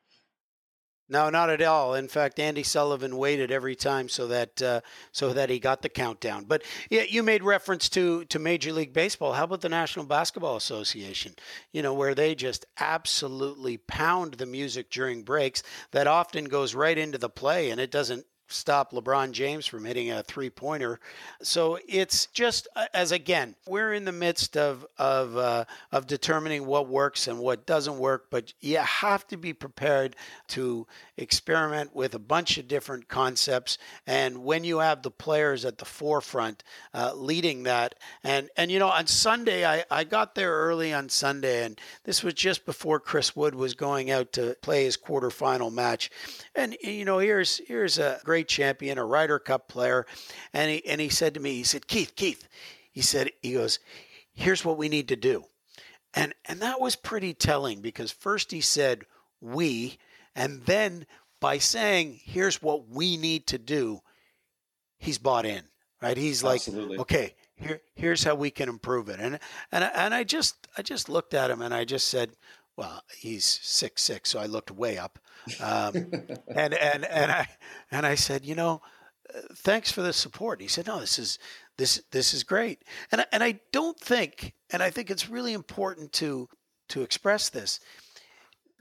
No, 1.10 1.28
not 1.28 1.50
at 1.50 1.60
all. 1.60 1.94
In 1.94 2.06
fact, 2.06 2.38
Andy 2.38 2.62
Sullivan 2.62 3.16
waited 3.16 3.50
every 3.50 3.74
time 3.74 4.08
so 4.08 4.28
that 4.28 4.62
uh, 4.62 4.80
so 5.10 5.32
that 5.32 5.50
he 5.50 5.58
got 5.58 5.82
the 5.82 5.88
countdown. 5.88 6.44
But 6.44 6.62
yeah, 6.88 7.02
you 7.02 7.24
made 7.24 7.42
reference 7.42 7.88
to 7.90 8.24
to 8.26 8.38
Major 8.38 8.72
League 8.72 8.92
Baseball. 8.92 9.32
How 9.32 9.42
about 9.42 9.60
the 9.60 9.68
National 9.68 10.04
Basketball 10.04 10.54
Association? 10.54 11.34
You 11.72 11.82
know, 11.82 11.92
where 11.92 12.14
they 12.14 12.36
just 12.36 12.64
absolutely 12.78 13.76
pound 13.76 14.34
the 14.34 14.46
music 14.46 14.88
during 14.88 15.24
breaks 15.24 15.64
that 15.90 16.06
often 16.06 16.44
goes 16.44 16.76
right 16.76 16.96
into 16.96 17.18
the 17.18 17.28
play, 17.28 17.70
and 17.70 17.80
it 17.80 17.90
doesn't 17.90 18.24
stop 18.52 18.92
LeBron 18.92 19.32
James 19.32 19.66
from 19.66 19.84
hitting 19.84 20.10
a 20.10 20.22
three 20.22 20.50
pointer. 20.50 21.00
So 21.42 21.78
it's 21.88 22.26
just 22.26 22.68
uh, 22.76 22.86
as 22.94 23.12
again, 23.12 23.54
we're 23.66 23.92
in 23.92 24.04
the 24.04 24.12
midst 24.12 24.56
of 24.56 24.86
of 24.98 25.36
uh, 25.36 25.64
of 25.92 26.06
determining 26.06 26.66
what 26.66 26.88
works 26.88 27.28
and 27.28 27.38
what 27.38 27.66
doesn't 27.66 27.98
work, 27.98 28.26
but 28.30 28.52
you 28.60 28.78
have 28.78 29.26
to 29.28 29.36
be 29.36 29.52
prepared 29.52 30.16
to 30.48 30.86
experiment 31.16 31.94
with 31.94 32.14
a 32.14 32.18
bunch 32.18 32.58
of 32.58 32.68
different 32.68 33.08
concepts. 33.08 33.78
And 34.06 34.38
when 34.38 34.64
you 34.64 34.78
have 34.78 35.02
the 35.02 35.10
players 35.10 35.64
at 35.64 35.78
the 35.78 35.84
forefront 35.84 36.62
uh, 36.94 37.12
leading 37.14 37.64
that, 37.64 37.94
and 38.24 38.48
and 38.56 38.70
you 38.70 38.78
know, 38.78 38.88
on 38.88 39.06
Sunday 39.06 39.64
I 39.66 39.84
I 39.90 40.04
got 40.04 40.34
there 40.34 40.52
early 40.52 40.92
on 40.92 41.08
Sunday, 41.08 41.64
and 41.64 41.80
this 42.04 42.22
was 42.22 42.34
just 42.34 42.64
before 42.66 43.00
Chris 43.00 43.36
Wood 43.36 43.54
was 43.54 43.74
going 43.74 44.10
out 44.10 44.32
to 44.32 44.56
play 44.62 44.84
his 44.84 44.96
quarterfinal 44.96 45.72
match, 45.72 46.10
and 46.54 46.76
you 46.82 47.04
know, 47.04 47.18
here's 47.18 47.60
here's 47.66 47.98
a 47.98 48.20
great 48.24 48.39
champion, 48.44 48.98
a 48.98 49.04
Ryder 49.04 49.38
Cup 49.38 49.68
player, 49.68 50.06
and 50.52 50.70
he 50.70 50.86
and 50.86 51.00
he 51.00 51.08
said 51.08 51.34
to 51.34 51.40
me, 51.40 51.54
he 51.54 51.64
said, 51.64 51.86
Keith, 51.86 52.14
Keith, 52.16 52.48
he 52.90 53.00
said, 53.00 53.30
he 53.42 53.54
goes, 53.54 53.78
here's 54.32 54.64
what 54.64 54.78
we 54.78 54.88
need 54.88 55.08
to 55.08 55.16
do, 55.16 55.44
and 56.14 56.34
and 56.46 56.60
that 56.60 56.80
was 56.80 56.96
pretty 56.96 57.34
telling 57.34 57.80
because 57.80 58.10
first 58.12 58.50
he 58.50 58.60
said 58.60 59.04
we, 59.40 59.98
and 60.34 60.62
then 60.66 61.06
by 61.40 61.58
saying 61.58 62.20
here's 62.22 62.62
what 62.62 62.88
we 62.88 63.16
need 63.16 63.46
to 63.48 63.58
do, 63.58 64.00
he's 64.98 65.18
bought 65.18 65.46
in, 65.46 65.62
right? 66.02 66.16
He's 66.16 66.42
like, 66.42 66.60
okay, 67.00 67.34
here 67.54 67.80
here's 67.94 68.24
how 68.24 68.34
we 68.34 68.50
can 68.50 68.68
improve 68.68 69.08
it, 69.08 69.20
and 69.20 69.38
and 69.72 69.84
and 69.84 70.14
I 70.14 70.24
just 70.24 70.68
I 70.76 70.82
just 70.82 71.08
looked 71.08 71.34
at 71.34 71.50
him 71.50 71.62
and 71.62 71.72
I 71.74 71.84
just 71.84 72.08
said, 72.08 72.30
well, 72.76 73.02
he's 73.18 73.44
six 73.44 74.02
six, 74.02 74.30
so 74.30 74.38
I 74.38 74.46
looked 74.46 74.70
way 74.70 74.98
up. 74.98 75.18
Um, 75.60 75.94
and 76.48 76.74
and 76.74 77.04
and 77.04 77.32
I 77.32 77.48
and 77.90 78.06
I 78.06 78.14
said, 78.14 78.44
you 78.44 78.54
know, 78.54 78.80
uh, 79.34 79.40
thanks 79.56 79.92
for 79.92 80.02
the 80.02 80.12
support. 80.12 80.60
He 80.60 80.68
said, 80.68 80.86
no, 80.86 81.00
this 81.00 81.18
is 81.18 81.38
this 81.76 82.02
this 82.10 82.34
is 82.34 82.44
great. 82.44 82.84
And 83.12 83.24
and 83.32 83.42
I 83.42 83.60
don't 83.72 83.98
think, 83.98 84.54
and 84.70 84.82
I 84.82 84.90
think 84.90 85.10
it's 85.10 85.28
really 85.28 85.52
important 85.52 86.12
to 86.14 86.48
to 86.90 87.02
express 87.02 87.48
this. 87.48 87.80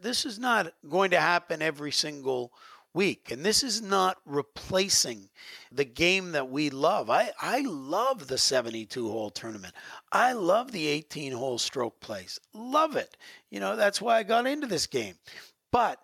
This 0.01 0.25
is 0.25 0.39
not 0.39 0.73
going 0.89 1.11
to 1.11 1.19
happen 1.19 1.61
every 1.61 1.91
single 1.91 2.53
week. 2.93 3.31
And 3.31 3.45
this 3.45 3.63
is 3.63 3.81
not 3.81 4.17
replacing 4.25 5.29
the 5.71 5.85
game 5.85 6.31
that 6.31 6.49
we 6.49 6.69
love. 6.69 7.09
I, 7.09 7.31
I 7.41 7.61
love 7.61 8.27
the 8.27 8.37
72 8.37 9.09
hole 9.09 9.29
tournament. 9.29 9.73
I 10.11 10.33
love 10.33 10.71
the 10.71 10.87
18 10.87 11.33
hole 11.33 11.57
stroke 11.57 11.99
plays. 11.99 12.39
Love 12.53 12.95
it. 12.95 13.15
You 13.49 13.59
know, 13.59 13.75
that's 13.75 14.01
why 14.01 14.17
I 14.17 14.23
got 14.23 14.47
into 14.47 14.67
this 14.67 14.87
game. 14.87 15.15
But, 15.71 15.99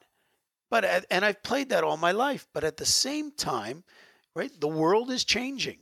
but, 0.69 1.05
and 1.09 1.25
I've 1.25 1.43
played 1.43 1.69
that 1.69 1.83
all 1.83 1.97
my 1.97 2.11
life. 2.11 2.47
But 2.53 2.63
at 2.63 2.77
the 2.77 2.85
same 2.85 3.31
time, 3.31 3.83
right, 4.35 4.51
the 4.59 4.67
world 4.67 5.09
is 5.09 5.23
changing. 5.23 5.79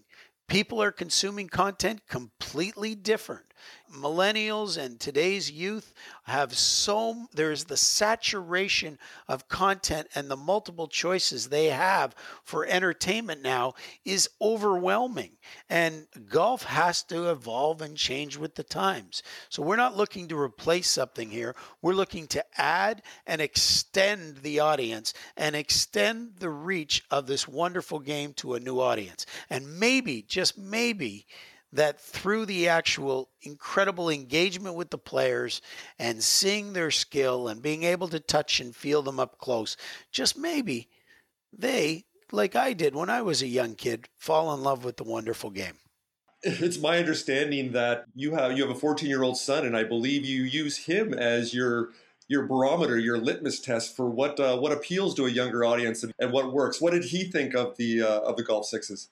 People 0.48 0.82
are 0.82 0.92
consuming 0.92 1.48
content 1.48 2.02
completely 2.08 2.96
different 2.96 3.53
millennials 3.94 4.78
and 4.78 5.00
today's 5.00 5.52
youth 5.52 5.94
have 6.24 6.58
so 6.58 7.28
there's 7.34 7.66
the 7.66 7.78
saturation 7.78 8.98
of 9.28 9.48
content 9.48 10.08
and 10.16 10.30
the 10.30 10.38
multiple 10.38 10.88
choices 10.88 11.50
they 11.50 11.68
have 11.68 12.16
for 12.44 12.66
entertainment 12.66 13.42
now 13.42 13.74
is 14.06 14.30
overwhelming. 14.42 15.32
And 15.70 16.08
golf 16.30 16.64
has 16.64 17.04
to 17.04 17.30
evolve 17.30 17.82
and 17.82 17.98
change 17.98 18.38
with 18.38 18.56
the 18.56 18.64
times. 18.64 19.22
So 19.50 19.62
we're 19.62 19.76
not 19.76 19.98
looking 19.98 20.28
to 20.30 20.40
replace 20.40 20.90
something 20.90 21.30
here. 21.30 21.56
We're 21.82 21.94
looking 21.94 22.28
to 22.28 22.46
add 22.58 23.02
and 23.28 23.42
extend 23.42 24.38
the 24.38 24.60
audience 24.60 25.14
and 25.36 25.56
extend 25.56 26.36
the 26.40 26.50
reach 26.50 27.04
of 27.12 27.28
this 27.28 27.48
wonderful 27.48 28.00
game 28.00 28.34
to 28.36 28.54
a 28.56 28.60
new 28.60 28.80
audience. 28.80 29.26
And 29.50 29.80
maybe 29.80 30.22
just 30.22 30.58
maybe 30.58 31.28
that 31.74 32.00
through 32.00 32.46
the 32.46 32.68
actual 32.68 33.30
incredible 33.42 34.10
engagement 34.10 34.76
with 34.76 34.92
the 34.92 34.98
players 34.98 35.62
and 36.00 36.24
seeing 36.24 36.74
their 36.74 36.92
skill 36.92 37.48
and 37.48 37.62
being 37.62 37.84
able 37.84 38.08
to 38.08 38.20
touch 38.20 38.60
and 38.60 38.76
feel 38.76 39.02
them 39.02 39.20
up 39.20 39.40
close, 39.40 39.76
just 40.12 40.38
maybe 40.38 40.88
they, 41.52 42.06
like 42.32 42.56
I 42.56 42.74
did 42.74 42.96
when 42.96 43.10
I 43.10 43.24
was 43.24 43.42
a 43.42 43.48
young 43.48 43.76
kid, 43.76 44.08
fall 44.18 44.54
in 44.54 44.62
love 44.62 44.86
with 44.86 44.98
the 44.98 45.04
wonderful 45.04 45.50
game. 45.50 45.78
It's 46.44 46.80
my 46.80 47.00
understanding 47.00 47.72
that 47.72 48.06
you 48.14 48.36
have 48.36 48.58
you 48.58 48.68
have 48.68 48.76
a 48.76 48.80
14 48.80 49.08
year 49.08 49.24
old 49.24 49.38
son, 49.38 49.66
and 49.66 49.78
I 49.78 49.86
believe 49.86 50.26
you 50.26 50.44
use 50.44 50.78
him 50.78 51.14
as 51.14 51.54
your 51.54 51.92
your 52.28 52.46
barometer, 52.48 52.98
your 52.98 53.18
litmus 53.18 53.62
test 53.62 53.96
for 53.96 54.10
what 54.10 54.40
uh, 54.42 54.58
what 54.58 54.74
appeals 54.74 55.16
to 55.16 55.26
a 55.26 55.30
younger 55.30 55.64
audience 55.64 56.04
and, 56.04 56.14
and, 56.20 56.34
what 56.34 56.52
works. 56.52 56.82
What 56.82 56.92
did 56.92 57.06
he 57.06 57.24
think 57.24 57.56
of 57.56 57.78
the 57.78 58.02
uh, 58.02 58.20
of 58.22 58.36
the 58.36 58.44
golf 58.44 58.66
sixes? 58.66 59.10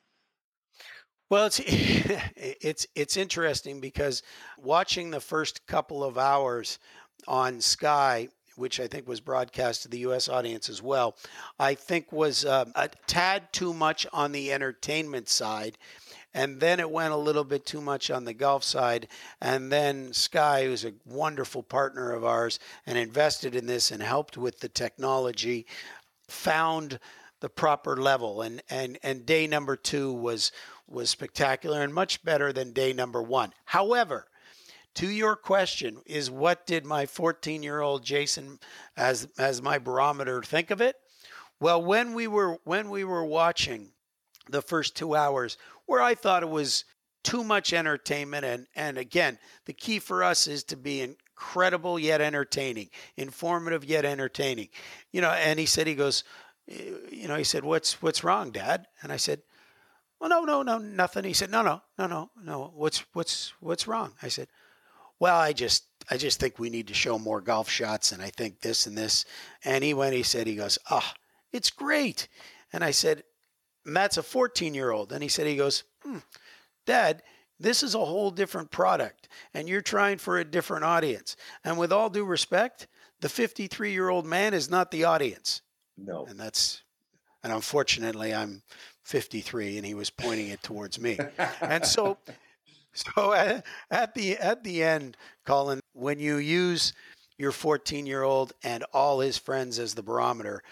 Well, 1.31 1.45
it's 1.45 1.61
it's 1.65 2.85
it's 2.93 3.15
interesting 3.15 3.79
because 3.79 4.21
watching 4.57 5.11
the 5.11 5.21
first 5.21 5.65
couple 5.65 6.03
of 6.03 6.17
hours 6.17 6.77
on 7.25 7.61
Sky, 7.61 8.27
which 8.57 8.81
I 8.81 8.87
think 8.87 9.07
was 9.07 9.21
broadcast 9.21 9.83
to 9.83 9.87
the 9.87 9.99
U.S. 9.99 10.27
audience 10.27 10.67
as 10.67 10.81
well, 10.81 11.15
I 11.57 11.73
think 11.73 12.11
was 12.11 12.43
uh, 12.43 12.65
a 12.75 12.89
tad 13.07 13.53
too 13.53 13.73
much 13.73 14.05
on 14.11 14.33
the 14.33 14.51
entertainment 14.51 15.29
side. 15.29 15.77
And 16.33 16.59
then 16.59 16.81
it 16.81 16.91
went 16.91 17.13
a 17.13 17.17
little 17.17 17.45
bit 17.45 17.65
too 17.65 17.81
much 17.81 18.11
on 18.11 18.25
the 18.25 18.33
golf 18.33 18.65
side. 18.65 19.07
And 19.41 19.71
then 19.71 20.11
Sky, 20.11 20.65
who's 20.65 20.83
a 20.83 20.93
wonderful 21.05 21.63
partner 21.63 22.11
of 22.11 22.25
ours 22.25 22.59
and 22.85 22.97
invested 22.97 23.55
in 23.55 23.67
this 23.67 23.89
and 23.89 24.03
helped 24.03 24.37
with 24.37 24.59
the 24.59 24.69
technology, 24.69 25.65
found 26.27 26.99
the 27.41 27.49
proper 27.49 27.97
level. 27.97 28.41
And, 28.41 28.63
and, 28.69 28.97
and 29.03 29.25
day 29.25 29.45
number 29.47 29.75
two 29.75 30.13
was 30.13 30.51
was 30.87 31.09
spectacular 31.09 31.81
and 31.81 31.93
much 31.93 32.23
better 32.23 32.51
than 32.51 32.73
day 32.73 32.91
number 32.91 33.21
one. 33.21 33.53
However, 33.65 34.27
to 34.95 35.07
your 35.07 35.35
question 35.35 36.01
is 36.05 36.29
what 36.29 36.67
did 36.67 36.85
my 36.85 37.05
14 37.05 37.63
year 37.63 37.81
old 37.81 38.03
Jason 38.03 38.59
as 38.97 39.27
as 39.37 39.61
my 39.61 39.77
barometer 39.77 40.43
think 40.43 40.69
of 40.69 40.81
it? 40.81 40.95
Well, 41.59 41.81
when 41.81 42.13
we 42.13 42.27
were 42.27 42.57
when 42.63 42.89
we 42.89 43.03
were 43.03 43.25
watching 43.25 43.91
the 44.49 44.61
first 44.61 44.95
two 44.95 45.15
hours, 45.15 45.57
where 45.85 46.01
I 46.01 46.15
thought 46.15 46.43
it 46.43 46.49
was 46.49 46.83
too 47.23 47.43
much 47.43 47.71
entertainment, 47.71 48.43
and 48.43 48.67
and 48.75 48.97
again, 48.97 49.39
the 49.65 49.73
key 49.73 49.99
for 49.99 50.23
us 50.23 50.47
is 50.47 50.63
to 50.65 50.75
be 50.75 51.01
incredible 51.01 51.97
yet 51.97 52.19
entertaining, 52.19 52.89
informative 53.15 53.85
yet 53.85 54.03
entertaining. 54.03 54.69
You 55.11 55.21
know, 55.21 55.29
and 55.29 55.57
he 55.57 55.65
said 55.65 55.87
he 55.87 55.95
goes, 55.95 56.23
you 56.67 57.27
know, 57.27 57.35
he 57.35 57.43
said, 57.43 57.63
"What's 57.63 58.01
what's 58.01 58.23
wrong, 58.23 58.51
Dad?" 58.51 58.87
And 59.01 59.11
I 59.11 59.17
said, 59.17 59.41
well, 60.21 60.29
no, 60.29 60.43
no, 60.43 60.61
no, 60.61 60.77
nothing. 60.77 61.23
He 61.23 61.33
said, 61.33 61.49
no, 61.49 61.63
no, 61.63 61.81
no, 61.97 62.05
no, 62.05 62.29
no. 62.43 62.71
What's 62.75 63.03
what's 63.13 63.53
what's 63.59 63.87
wrong? 63.87 64.13
I 64.21 64.27
said, 64.27 64.49
well, 65.19 65.35
I 65.35 65.51
just 65.51 65.85
I 66.11 66.17
just 66.17 66.39
think 66.39 66.59
we 66.59 66.69
need 66.69 66.87
to 66.89 66.93
show 66.93 67.17
more 67.17 67.41
golf 67.41 67.67
shots, 67.67 68.11
and 68.11 68.21
I 68.21 68.29
think 68.29 68.61
this 68.61 68.85
and 68.85 68.95
this. 68.95 69.25
And 69.65 69.83
he 69.83 69.95
went. 69.95 70.13
He 70.13 70.21
said, 70.21 70.45
he 70.45 70.55
goes, 70.55 70.77
ah, 70.91 71.01
oh, 71.03 71.17
it's 71.51 71.71
great. 71.71 72.27
And 72.71 72.83
I 72.83 72.91
said, 72.91 73.23
Matt's 73.83 74.17
a 74.17 74.23
14 74.23 74.75
year 74.75 74.91
old, 74.91 75.11
and 75.11 75.23
he 75.23 75.27
said, 75.27 75.47
he 75.47 75.57
goes, 75.57 75.83
hmm, 76.03 76.19
Dad. 76.85 77.23
This 77.59 77.83
is 77.83 77.93
a 77.93 77.99
whole 77.99 78.31
different 78.31 78.71
product, 78.71 79.27
and 79.53 79.69
you're 79.69 79.83
trying 79.83 80.17
for 80.17 80.39
a 80.39 80.43
different 80.43 80.83
audience. 80.83 81.35
And 81.63 81.77
with 81.77 81.93
all 81.93 82.09
due 82.09 82.25
respect, 82.25 82.87
the 83.19 83.29
53 83.29 83.91
year 83.91 84.09
old 84.09 84.25
man 84.25 84.55
is 84.55 84.67
not 84.67 84.89
the 84.89 85.03
audience. 85.03 85.61
No. 85.97 86.25
And 86.25 86.39
that's, 86.39 86.81
and 87.43 87.51
unfortunately, 87.51 88.33
I'm 88.33 88.61
53 89.03 89.77
and 89.77 89.85
he 89.85 89.93
was 89.93 90.09
pointing 90.09 90.49
it 90.49 90.63
towards 90.63 90.99
me. 90.99 91.17
and 91.61 91.85
so 91.85 92.17
so 92.93 93.33
at, 93.33 93.65
at 93.89 94.13
the 94.13 94.37
at 94.37 94.63
the 94.63 94.83
end, 94.83 95.17
Colin, 95.45 95.79
when 95.93 96.19
you 96.19 96.37
use 96.37 96.93
your 97.37 97.51
14 97.51 98.05
year 98.05 98.23
old 98.23 98.53
and 98.63 98.83
all 98.93 99.19
his 99.19 99.37
friends 99.37 99.79
as 99.79 99.93
the 99.95 100.03
barometer, 100.03 100.63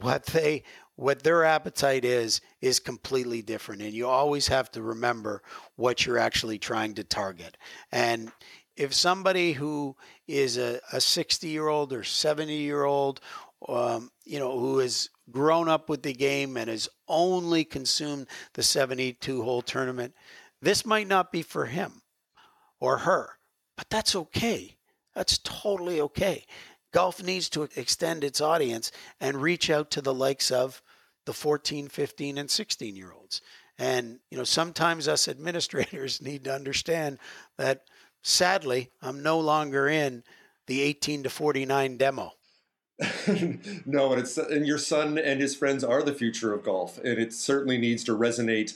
what 0.00 0.26
they 0.26 0.64
what 0.96 1.22
their 1.22 1.44
appetite 1.44 2.04
is 2.04 2.40
is 2.60 2.80
completely 2.80 3.40
different 3.40 3.80
and 3.82 3.92
you 3.92 4.06
always 4.06 4.48
have 4.48 4.70
to 4.72 4.82
remember 4.82 5.42
what 5.76 6.04
you're 6.04 6.18
actually 6.18 6.58
trying 6.58 6.92
to 6.92 7.04
target 7.04 7.56
and 7.92 8.32
if 8.76 8.92
somebody 8.92 9.52
who 9.52 9.94
is 10.26 10.56
a, 10.58 10.80
a 10.92 11.00
60 11.00 11.48
year 11.48 11.68
old 11.68 11.92
or 11.92 12.02
70 12.02 12.52
year 12.52 12.82
old 12.84 13.20
um, 13.68 14.10
you 14.28 14.38
know 14.38 14.58
who 14.58 14.78
has 14.78 15.08
grown 15.30 15.68
up 15.68 15.88
with 15.88 16.02
the 16.02 16.12
game 16.12 16.56
and 16.56 16.68
has 16.68 16.88
only 17.08 17.64
consumed 17.64 18.26
the 18.54 18.62
72 18.62 19.42
hole 19.42 19.62
tournament, 19.62 20.14
this 20.60 20.84
might 20.84 21.06
not 21.06 21.32
be 21.32 21.42
for 21.42 21.66
him 21.66 22.02
or 22.80 22.98
her, 22.98 23.30
but 23.76 23.88
that's 23.90 24.14
okay. 24.14 24.76
That's 25.14 25.38
totally 25.38 26.00
okay. 26.00 26.44
Golf 26.92 27.22
needs 27.22 27.48
to 27.50 27.68
extend 27.76 28.24
its 28.24 28.40
audience 28.40 28.92
and 29.20 29.42
reach 29.42 29.68
out 29.68 29.90
to 29.90 30.00
the 30.00 30.14
likes 30.14 30.50
of 30.50 30.82
the 31.26 31.32
14, 31.32 31.88
15, 31.88 32.38
and 32.38 32.50
16 32.50 32.96
year 32.96 33.12
olds. 33.12 33.42
And, 33.78 34.18
you 34.30 34.38
know, 34.38 34.44
sometimes 34.44 35.08
us 35.08 35.28
administrators 35.28 36.22
need 36.22 36.44
to 36.44 36.54
understand 36.54 37.18
that 37.56 37.82
sadly, 38.22 38.90
I'm 39.02 39.22
no 39.22 39.40
longer 39.40 39.88
in 39.88 40.24
the 40.66 40.82
18 40.82 41.24
to 41.24 41.30
49 41.30 41.96
demo. 41.96 42.32
no, 43.86 44.12
and 44.12 44.20
it's 44.20 44.36
and 44.36 44.66
your 44.66 44.78
son 44.78 45.18
and 45.18 45.40
his 45.40 45.54
friends 45.54 45.84
are 45.84 46.02
the 46.02 46.12
future 46.12 46.52
of 46.52 46.64
golf, 46.64 46.98
and 46.98 47.18
it 47.18 47.32
certainly 47.32 47.78
needs 47.78 48.02
to 48.04 48.16
resonate 48.16 48.74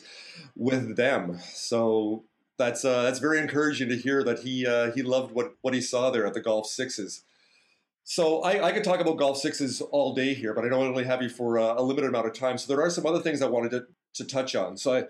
with 0.56 0.96
them. 0.96 1.38
So 1.52 2.24
that's 2.56 2.84
uh, 2.84 3.02
that's 3.02 3.18
very 3.18 3.40
encouraging 3.40 3.88
to 3.88 3.96
hear 3.96 4.22
that 4.22 4.40
he 4.40 4.64
uh, 4.64 4.92
he 4.92 5.02
loved 5.02 5.32
what 5.32 5.54
what 5.62 5.74
he 5.74 5.80
saw 5.80 6.10
there 6.10 6.24
at 6.24 6.34
the 6.34 6.40
golf 6.40 6.66
sixes. 6.66 7.24
So 8.04 8.42
I, 8.42 8.68
I 8.68 8.72
could 8.72 8.84
talk 8.84 9.00
about 9.00 9.16
golf 9.16 9.38
sixes 9.38 9.80
all 9.80 10.14
day 10.14 10.34
here, 10.34 10.54
but 10.54 10.64
I 10.64 10.68
don't 10.68 10.86
only 10.86 11.04
have 11.04 11.22
you 11.22 11.28
for 11.28 11.58
uh, 11.58 11.74
a 11.76 11.82
limited 11.82 12.08
amount 12.08 12.26
of 12.26 12.32
time. 12.32 12.58
So 12.58 12.72
there 12.72 12.84
are 12.84 12.90
some 12.90 13.06
other 13.06 13.20
things 13.20 13.42
I 13.42 13.48
wanted 13.48 13.70
to, 13.70 13.86
to 14.14 14.24
touch 14.24 14.56
on. 14.56 14.76
So 14.76 14.94
I, 14.94 15.04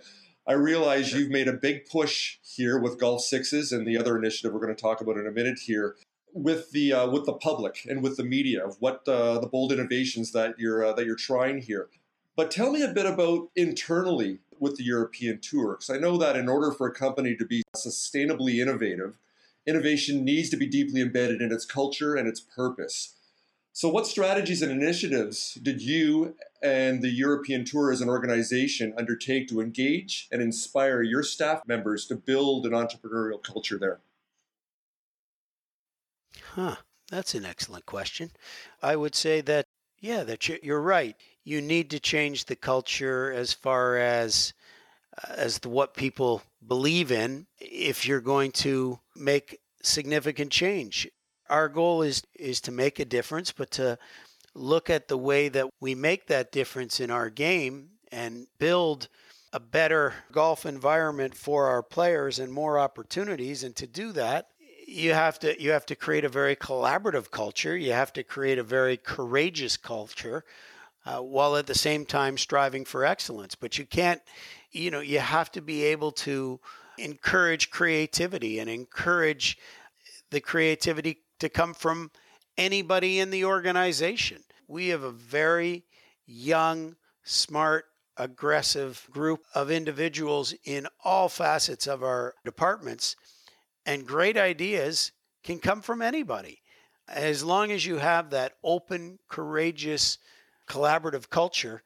I 0.46 0.54
realize 0.54 1.12
you've 1.12 1.30
made 1.30 1.48
a 1.48 1.54
big 1.54 1.86
push 1.86 2.36
here 2.42 2.78
with 2.78 3.00
golf 3.00 3.22
sixes 3.22 3.72
and 3.72 3.86
the 3.86 3.96
other 3.96 4.18
initiative 4.18 4.52
we're 4.52 4.60
going 4.60 4.74
to 4.74 4.80
talk 4.80 5.00
about 5.00 5.16
in 5.16 5.26
a 5.26 5.30
minute 5.30 5.60
here 5.60 5.96
with 6.32 6.70
the 6.72 6.92
uh, 6.92 7.10
with 7.10 7.26
the 7.26 7.32
public 7.32 7.86
and 7.88 8.02
with 8.02 8.16
the 8.16 8.24
media 8.24 8.64
of 8.64 8.76
what 8.80 9.06
uh, 9.08 9.38
the 9.38 9.46
bold 9.46 9.72
innovations 9.72 10.32
that 10.32 10.58
you're 10.58 10.84
uh, 10.84 10.92
that 10.92 11.06
you're 11.06 11.16
trying 11.16 11.58
here. 11.58 11.88
But 12.36 12.50
tell 12.50 12.72
me 12.72 12.82
a 12.82 12.88
bit 12.88 13.06
about 13.06 13.50
internally 13.54 14.38
with 14.58 14.76
the 14.76 14.84
European 14.84 15.40
tour, 15.40 15.74
because 15.74 15.90
I 15.90 15.98
know 15.98 16.16
that 16.18 16.36
in 16.36 16.48
order 16.48 16.70
for 16.70 16.86
a 16.86 16.94
company 16.94 17.36
to 17.36 17.44
be 17.44 17.62
sustainably 17.76 18.60
innovative, 18.60 19.14
innovation 19.66 20.24
needs 20.24 20.48
to 20.50 20.56
be 20.56 20.66
deeply 20.66 21.00
embedded 21.00 21.42
in 21.42 21.52
its 21.52 21.64
culture 21.64 22.14
and 22.14 22.28
its 22.28 22.40
purpose. 22.40 23.14
So, 23.74 23.88
what 23.88 24.06
strategies 24.06 24.62
and 24.62 24.70
initiatives 24.70 25.54
did 25.54 25.80
you 25.80 26.36
and 26.62 27.02
the 27.02 27.08
European 27.08 27.64
Tour 27.64 27.90
as 27.90 28.00
an 28.00 28.08
organization 28.08 28.94
undertake 28.96 29.48
to 29.48 29.60
engage 29.60 30.28
and 30.30 30.42
inspire 30.42 31.02
your 31.02 31.22
staff 31.22 31.62
members 31.66 32.06
to 32.06 32.14
build 32.14 32.66
an 32.66 32.72
entrepreneurial 32.72 33.42
culture 33.42 33.78
there? 33.78 34.00
Huh. 36.54 36.76
That's 37.10 37.34
an 37.34 37.44
excellent 37.44 37.84
question. 37.84 38.30
I 38.82 38.96
would 38.96 39.14
say 39.14 39.42
that, 39.42 39.66
yeah, 40.00 40.24
that 40.24 40.48
you're 40.48 40.80
right. 40.80 41.14
You 41.44 41.60
need 41.60 41.90
to 41.90 42.00
change 42.00 42.46
the 42.46 42.56
culture 42.56 43.30
as 43.30 43.52
far 43.52 43.98
as 43.98 44.54
uh, 45.22 45.34
as 45.36 45.58
to 45.60 45.68
what 45.68 45.94
people 45.94 46.42
believe 46.66 47.12
in 47.12 47.46
if 47.60 48.06
you're 48.06 48.22
going 48.22 48.52
to 48.52 48.98
make 49.14 49.58
significant 49.82 50.50
change. 50.50 51.06
Our 51.50 51.68
goal 51.68 52.00
is 52.00 52.22
is 52.34 52.62
to 52.62 52.72
make 52.72 52.98
a 52.98 53.04
difference, 53.04 53.52
but 53.52 53.70
to 53.72 53.98
look 54.54 54.88
at 54.88 55.08
the 55.08 55.18
way 55.18 55.50
that 55.50 55.68
we 55.80 55.94
make 55.94 56.28
that 56.28 56.50
difference 56.50 56.98
in 56.98 57.10
our 57.10 57.28
game 57.28 57.90
and 58.10 58.46
build 58.58 59.08
a 59.52 59.60
better 59.60 60.14
golf 60.30 60.64
environment 60.64 61.34
for 61.34 61.66
our 61.66 61.82
players 61.82 62.38
and 62.38 62.52
more 62.52 62.78
opportunities 62.78 63.62
and 63.62 63.76
to 63.76 63.86
do 63.86 64.12
that 64.12 64.48
you 64.86 65.12
have 65.12 65.38
to 65.38 65.60
you 65.60 65.70
have 65.70 65.86
to 65.86 65.94
create 65.94 66.24
a 66.24 66.28
very 66.28 66.56
collaborative 66.56 67.30
culture 67.30 67.76
you 67.76 67.92
have 67.92 68.12
to 68.12 68.22
create 68.22 68.58
a 68.58 68.62
very 68.62 68.96
courageous 68.96 69.76
culture 69.76 70.44
uh, 71.04 71.18
while 71.18 71.56
at 71.56 71.66
the 71.66 71.74
same 71.74 72.04
time 72.04 72.36
striving 72.36 72.84
for 72.84 73.04
excellence 73.04 73.54
but 73.54 73.78
you 73.78 73.84
can't 73.84 74.20
you 74.70 74.90
know 74.90 75.00
you 75.00 75.18
have 75.18 75.50
to 75.50 75.60
be 75.60 75.84
able 75.84 76.12
to 76.12 76.58
encourage 76.98 77.70
creativity 77.70 78.58
and 78.58 78.68
encourage 78.68 79.58
the 80.30 80.40
creativity 80.40 81.18
to 81.38 81.48
come 81.48 81.74
from 81.74 82.10
anybody 82.56 83.18
in 83.18 83.30
the 83.30 83.44
organization. 83.44 84.42
We 84.68 84.88
have 84.88 85.02
a 85.02 85.10
very 85.10 85.84
young, 86.26 86.96
smart, 87.24 87.86
aggressive 88.16 89.06
group 89.10 89.44
of 89.54 89.70
individuals 89.70 90.54
in 90.64 90.86
all 91.04 91.28
facets 91.28 91.86
of 91.86 92.02
our 92.02 92.34
departments, 92.44 93.16
and 93.86 94.06
great 94.06 94.36
ideas 94.36 95.12
can 95.42 95.58
come 95.58 95.82
from 95.82 96.02
anybody. 96.02 96.60
As 97.08 97.42
long 97.42 97.72
as 97.72 97.84
you 97.84 97.98
have 97.98 98.30
that 98.30 98.54
open, 98.62 99.18
courageous, 99.28 100.18
collaborative 100.68 101.28
culture, 101.28 101.82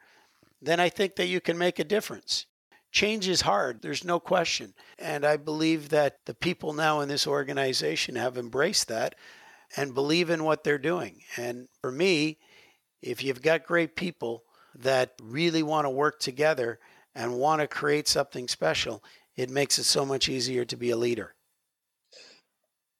then 0.60 0.80
I 0.80 0.88
think 0.88 1.16
that 1.16 1.28
you 1.28 1.40
can 1.40 1.58
make 1.58 1.78
a 1.78 1.84
difference. 1.84 2.46
Change 2.92 3.28
is 3.28 3.42
hard, 3.42 3.82
there's 3.82 4.04
no 4.04 4.20
question. 4.20 4.74
And 4.98 5.24
I 5.24 5.36
believe 5.36 5.90
that 5.90 6.24
the 6.24 6.34
people 6.34 6.72
now 6.72 7.00
in 7.00 7.08
this 7.08 7.26
organization 7.26 8.16
have 8.16 8.38
embraced 8.38 8.88
that 8.88 9.14
and 9.76 9.94
believe 9.94 10.30
in 10.30 10.44
what 10.44 10.64
they're 10.64 10.78
doing. 10.78 11.22
And 11.36 11.68
for 11.80 11.90
me, 11.90 12.38
if 13.02 13.22
you've 13.22 13.42
got 13.42 13.66
great 13.66 13.96
people 13.96 14.44
that 14.74 15.12
really 15.22 15.62
want 15.62 15.84
to 15.84 15.90
work 15.90 16.20
together 16.20 16.78
and 17.14 17.38
want 17.38 17.60
to 17.60 17.66
create 17.66 18.08
something 18.08 18.48
special, 18.48 19.02
it 19.36 19.50
makes 19.50 19.78
it 19.78 19.84
so 19.84 20.04
much 20.04 20.28
easier 20.28 20.64
to 20.64 20.76
be 20.76 20.90
a 20.90 20.96
leader. 20.96 21.35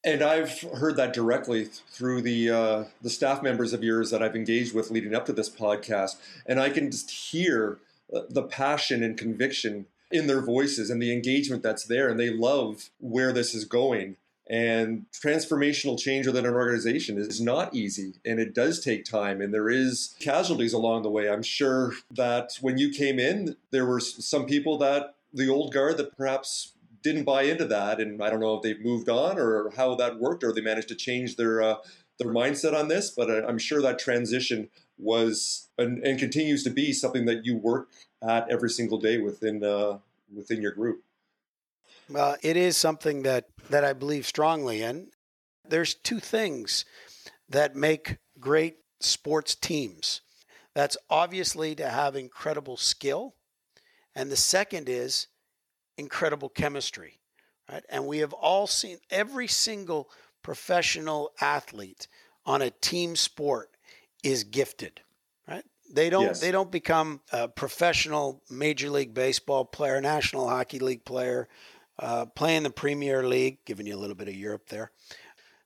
And 0.07 0.23
I've 0.23 0.61
heard 0.61 0.97
that 0.99 1.13
directly 1.13 1.65
through 1.65 2.23
the 2.23 2.49
uh, 2.49 2.85
the 3.03 3.11
staff 3.11 3.43
members 3.43 3.73
of 3.73 3.83
yours 3.83 4.13
that 4.13 4.23
I've 4.23 4.37
engaged 4.37 4.73
with 4.73 4.93
leading 4.93 5.17
up 5.17 5.27
to 5.27 5.33
this 5.33 5.51
podcast, 5.51 6.15
and 6.47 6.61
I 6.61 6.71
can 6.71 6.93
just 6.93 7.11
hear 7.11 7.79
uh, 8.15 8.21
the 8.31 8.45
passion 8.45 9.03
and 9.03 9.19
conviction 9.19 9.87
in 10.13 10.29
their 10.29 10.41
voices 10.41 10.91
and 10.91 11.03
the 11.03 11.13
engagement 11.13 11.65
that's 11.65 11.85
there, 11.85 12.09
and 12.09 12.21
they 12.21 12.31
love 12.31 12.91
where 13.01 13.33
this 13.33 13.53
is 13.53 13.65
going. 13.65 14.17
And 14.49 15.07
transformational 15.11 15.99
change 15.99 16.29
within 16.29 16.47
an 16.47 16.55
organization 16.55 17.19
is 17.19 17.41
not 17.41 17.75
easy 17.75 18.13
and 18.25 18.39
it 18.39 18.55
does 18.55 18.79
take 18.79 19.05
time 19.05 19.41
and 19.41 19.53
there 19.53 19.69
is 19.69 20.15
casualties 20.21 20.73
along 20.73 21.03
the 21.03 21.11
way. 21.11 21.29
I'm 21.29 21.43
sure 21.43 21.95
that 22.13 22.53
when 22.61 22.79
you 22.79 22.91
came 22.91 23.19
in, 23.19 23.57
there 23.73 23.85
were 23.85 23.99
some 23.99 24.47
people 24.47 24.79
that 24.79 25.17
the 25.35 25.49
old 25.49 25.73
guard 25.73 25.97
that 25.97 26.17
perhaps 26.17 26.75
didn't 27.07 27.25
buy 27.25 27.43
into 27.43 27.65
that. 27.67 28.01
And 28.01 28.21
I 28.21 28.31
don't 28.31 28.41
know 28.41 28.57
if 28.57 28.63
they've 28.63 28.85
moved 28.85 29.09
on 29.09 29.39
or 29.39 29.71
how 29.77 29.95
that 29.95 30.19
worked 30.19 30.43
or 30.43 30.53
they 30.53 30.61
managed 30.61 30.89
to 30.89 30.97
change 30.97 31.37
their, 31.37 31.63
uh, 31.63 31.77
their 32.19 32.33
mindset 32.33 32.75
on 32.77 32.89
this, 32.89 33.11
but 33.11 33.31
I'm 33.31 33.59
sure 33.59 33.81
that 33.83 33.99
transition 33.99 34.69
was 34.99 35.69
and, 35.79 36.05
and 36.05 36.19
continues 36.19 36.65
to 36.65 36.71
be 36.71 36.93
something 36.93 37.27
that 37.27 37.45
you 37.45 37.57
work 37.57 37.91
at 38.27 38.51
every 38.51 38.71
single 38.71 38.99
day 38.99 39.19
within, 39.19 39.63
uh, 39.63 39.99
within 40.35 40.61
your 40.61 40.73
group. 40.73 41.05
Well, 42.11 42.37
it 42.43 42.57
is 42.57 42.77
something 42.77 43.23
that, 43.23 43.47
that 43.71 43.85
I 43.85 43.93
believe 43.93 44.27
strongly 44.27 44.83
in. 44.83 45.09
There's 45.69 45.95
two 45.95 46.19
things 46.19 46.85
that 47.49 47.77
make 47.77 48.19
great 48.41 48.79
sports 49.01 49.55
teams. 49.55 50.23
That's 50.75 50.97
obviously 51.09 51.75
to 51.77 51.89
have 51.89 52.17
incredible 52.17 52.77
skill. 52.77 53.35
And 54.15 54.31
the 54.31 54.37
second 54.37 54.89
is 54.89 55.29
incredible 55.97 56.49
chemistry. 56.49 57.19
Right? 57.71 57.85
And 57.89 58.07
we 58.07 58.19
have 58.19 58.33
all 58.33 58.67
seen 58.67 58.99
every 59.11 59.49
single 59.49 60.09
professional 60.43 61.33
athlete 61.41 62.07
on 62.45 62.63
a 62.63 62.71
team 62.71 63.17
sport 63.17 63.71
is 64.23 64.45
gifted. 64.45 65.01
Right? 65.49 65.65
They 65.93 66.11
don't 66.11 66.25
yes. 66.25 66.41
they 66.41 66.51
don't 66.51 66.71
become 66.71 67.21
a 67.33 67.49
professional 67.49 68.43
major 68.51 68.91
league 68.91 69.15
baseball 69.15 69.65
player, 69.65 70.01
national 70.01 70.49
hockey 70.49 70.79
league 70.79 71.05
player, 71.05 71.49
uh, 71.99 72.27
playing 72.27 72.65
the 72.65 72.71
Premier 72.71 73.27
League, 73.27 73.65
giving 73.65 73.87
you 73.87 73.97
a 73.97 73.99
little 73.99 74.17
bit 74.17 74.29
of 74.29 74.35
Europe 74.35 74.69
there. 74.69 74.91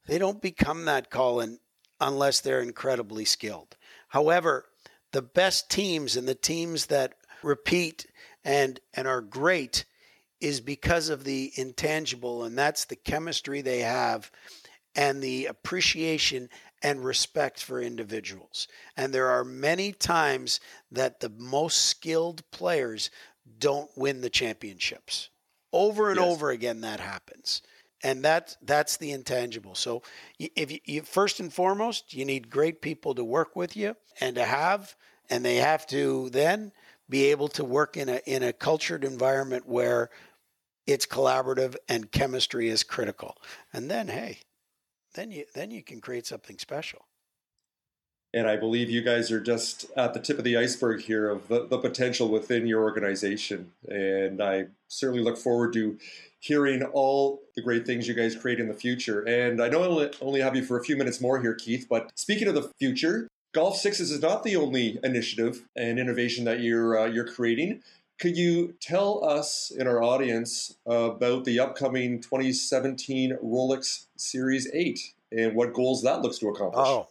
They 0.07 0.19
don't 0.19 0.43
become 0.43 0.87
that, 0.87 1.11
Colin, 1.11 1.59
unless 2.01 2.41
they're 2.41 2.61
incredibly 2.61 3.25
skilled. 3.25 3.77
However, 4.09 4.67
the 5.13 5.23
best 5.23 5.71
teams 5.71 6.17
and 6.17 6.27
the 6.27 6.35
teams 6.35 6.87
that 6.87 7.15
repeat 7.43 8.07
and 8.45 8.81
and 8.95 9.07
are 9.07 9.21
great 9.21 9.85
is 10.41 10.61
because 10.61 11.09
of 11.09 11.25
the 11.25 11.53
intangible, 11.57 12.45
and 12.45 12.57
that's 12.57 12.85
the 12.85 12.97
chemistry 12.97 13.61
they 13.61 13.81
have 13.81 14.31
and 14.95 15.23
the 15.23 15.47
appreciation 15.47 16.49
and 16.83 17.05
respect 17.05 17.63
for 17.63 17.81
individuals. 17.81 18.67
And 18.97 19.13
there 19.13 19.29
are 19.29 19.45
many 19.45 19.93
times 19.93 20.61
that 20.91 21.21
the 21.21 21.29
most 21.29 21.87
skilled 21.87 22.43
players 22.51 23.11
don't 23.59 23.91
win 23.97 24.21
the 24.21 24.31
championships. 24.31 25.29
Over 25.73 26.11
and 26.11 26.19
yes. 26.19 26.27
over 26.27 26.51
again, 26.51 26.81
that 26.81 27.01
happens. 27.01 27.63
And 28.03 28.25
that 28.25 28.57
that's 28.63 28.97
the 28.97 29.13
intangible. 29.13 29.75
So, 29.75 30.03
if 30.39 30.73
you, 30.73 30.79
you 30.87 31.03
first 31.03 31.39
and 31.39 31.53
foremost, 31.53 32.15
you 32.15 32.25
need 32.25 32.49
great 32.49 32.81
people 32.81 33.15
to 33.15 33.23
work 33.23 33.55
with 33.55 33.77
you 33.77 33.95
and 34.21 34.37
to 34.37 34.45
have, 34.45 34.97
and 35.29 35.45
they 35.45 35.57
have 35.57 35.87
to 35.89 36.31
then 36.31 36.73
be 37.11 37.27
able 37.27 37.49
to 37.49 37.65
work 37.65 37.99
in 37.99 38.09
a 38.09 38.21
in 38.25 38.43
a 38.43 38.55
cultured 38.55 39.05
environment 39.05 39.69
where 39.69 40.09
it's 40.93 41.07
collaborative 41.07 41.77
and 41.89 42.11
chemistry 42.11 42.69
is 42.69 42.83
critical. 42.83 43.37
And 43.73 43.91
then, 43.91 44.09
hey, 44.09 44.39
then 45.15 45.31
you 45.31 45.45
then 45.55 45.71
you 45.71 45.83
can 45.83 46.01
create 46.01 46.27
something 46.27 46.59
special. 46.59 47.07
And 48.33 48.49
I 48.49 48.57
believe 48.57 48.89
you 48.89 49.03
guys 49.03 49.33
are 49.33 49.41
just 49.41 49.87
at 49.97 50.15
the 50.15 50.21
tip 50.21 50.39
of 50.39 50.45
the 50.45 50.57
iceberg 50.57 51.01
here 51.03 51.29
of 51.29 51.49
the, 51.49 51.67
the 51.67 51.79
potential 51.79 52.29
within 52.29 52.67
your 52.67 52.83
organization. 52.83 53.73
And 53.89 54.41
I 54.41 54.67
certainly 54.87 55.25
look 55.25 55.37
forward 55.37 55.73
to 55.73 55.99
hearing 56.39 56.85
all 56.85 57.43
the 57.57 57.63
great 57.63 57.85
things 57.85 58.07
you 58.07 58.15
guys 58.15 58.37
create 58.37 58.61
in 58.61 58.69
the 58.69 58.75
future. 58.75 59.23
And 59.23 59.61
I 59.61 59.69
know 59.69 59.83
I 60.01 60.11
only 60.21 60.41
have 60.41 60.55
you 60.55 60.65
for 60.65 60.79
a 60.79 60.85
few 60.85 60.97
minutes 60.97 61.21
more 61.21 61.41
here, 61.41 61.55
Keith, 61.55 61.87
but 61.91 62.13
speaking 62.15 62.47
of 62.47 62.55
the 62.55 62.71
future, 62.79 63.27
Golf 63.53 63.77
Sixes 63.77 64.13
is 64.13 64.23
not 64.23 64.45
the 64.45 64.55
only 64.55 65.01
initiative 65.03 65.67
and 65.75 65.99
innovation 65.99 66.45
that 66.45 66.61
you're 66.61 66.99
uh, 66.99 67.07
you're 67.07 67.27
creating. 67.27 67.83
Could 68.21 68.37
you 68.37 68.75
tell 68.83 69.25
us 69.25 69.73
in 69.75 69.87
our 69.87 70.03
audience 70.03 70.77
about 70.85 71.47
the 71.47 71.59
upcoming 71.59 72.21
2017 72.21 73.39
Rolex 73.43 74.09
Series 74.17 74.69
8 74.75 75.15
and 75.33 75.55
what 75.55 75.73
goals 75.73 76.03
that 76.03 76.21
looks 76.21 76.37
to 76.41 76.49
accomplish? 76.49 76.87
Oh, 76.87 77.09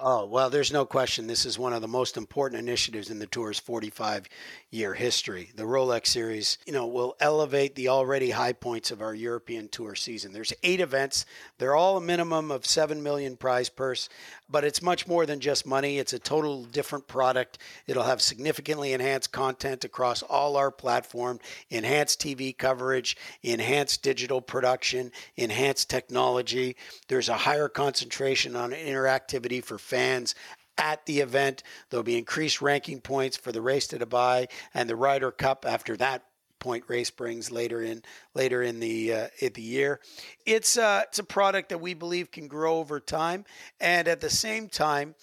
Oh, 0.00 0.26
well, 0.26 0.50
there's 0.50 0.72
no 0.72 0.84
question. 0.84 1.26
This 1.26 1.46
is 1.46 1.58
one 1.58 1.72
of 1.72 1.80
the 1.80 1.88
most 1.88 2.16
important 2.16 2.60
initiatives 2.60 3.10
in 3.10 3.18
the 3.18 3.26
tour's 3.26 3.58
45 3.58 4.28
year 4.70 4.94
history. 4.94 5.50
The 5.54 5.62
Rolex 5.62 6.08
Series, 6.08 6.58
you 6.66 6.72
know, 6.72 6.86
will 6.86 7.16
elevate 7.20 7.76
the 7.76 7.88
already 7.88 8.30
high 8.30 8.54
points 8.54 8.90
of 8.90 9.00
our 9.00 9.14
European 9.14 9.68
tour 9.68 9.94
season. 9.94 10.32
There's 10.32 10.52
eight 10.64 10.80
events. 10.80 11.26
They're 11.58 11.76
all 11.76 11.96
a 11.96 12.00
minimum 12.00 12.50
of 12.50 12.66
7 12.66 13.02
million 13.02 13.36
prize 13.36 13.68
purse, 13.68 14.08
but 14.50 14.64
it's 14.64 14.82
much 14.82 15.06
more 15.06 15.26
than 15.26 15.38
just 15.38 15.64
money. 15.64 15.98
It's 15.98 16.12
a 16.12 16.18
total 16.18 16.64
different 16.64 17.06
product. 17.06 17.58
It'll 17.86 18.02
have 18.02 18.20
significantly 18.20 18.92
enhanced 18.92 19.30
content 19.30 19.84
across 19.84 20.22
all 20.22 20.56
our 20.56 20.72
platform, 20.72 21.38
enhanced 21.70 22.20
TV 22.20 22.56
coverage, 22.56 23.16
enhanced 23.42 24.02
digital 24.02 24.40
production, 24.40 25.12
enhanced 25.36 25.88
technology. 25.88 26.74
There's 27.06 27.28
a 27.28 27.34
higher 27.34 27.68
concentration 27.68 28.56
on 28.56 28.72
interactivity 28.72 29.62
for 29.62 29.73
fans 29.78 30.34
at 30.78 31.06
the 31.06 31.20
event. 31.20 31.62
There'll 31.90 32.04
be 32.04 32.18
increased 32.18 32.60
ranking 32.60 33.00
points 33.00 33.36
for 33.36 33.52
the 33.52 33.62
race 33.62 33.86
to 33.88 33.98
Dubai 33.98 34.48
and 34.72 34.88
the 34.88 34.96
Ryder 34.96 35.30
Cup 35.30 35.64
after 35.66 35.96
that 35.96 36.24
point 36.64 36.84
race 36.88 37.10
brings 37.10 37.50
later 37.50 37.82
in 37.82 38.02
later 38.32 38.62
in 38.62 38.80
the 38.80 39.12
uh, 39.12 39.26
in 39.38 39.52
the 39.52 39.62
year. 39.62 40.00
It's 40.46 40.78
uh, 40.78 41.02
it's 41.06 41.18
a 41.18 41.24
product 41.24 41.68
that 41.68 41.80
we 41.80 41.94
believe 41.94 42.30
can 42.30 42.48
grow 42.48 42.78
over 42.78 43.00
time, 43.00 43.44
and 43.80 44.08
at 44.08 44.20
the 44.20 44.30
same 44.30 44.68
time, 44.68 45.14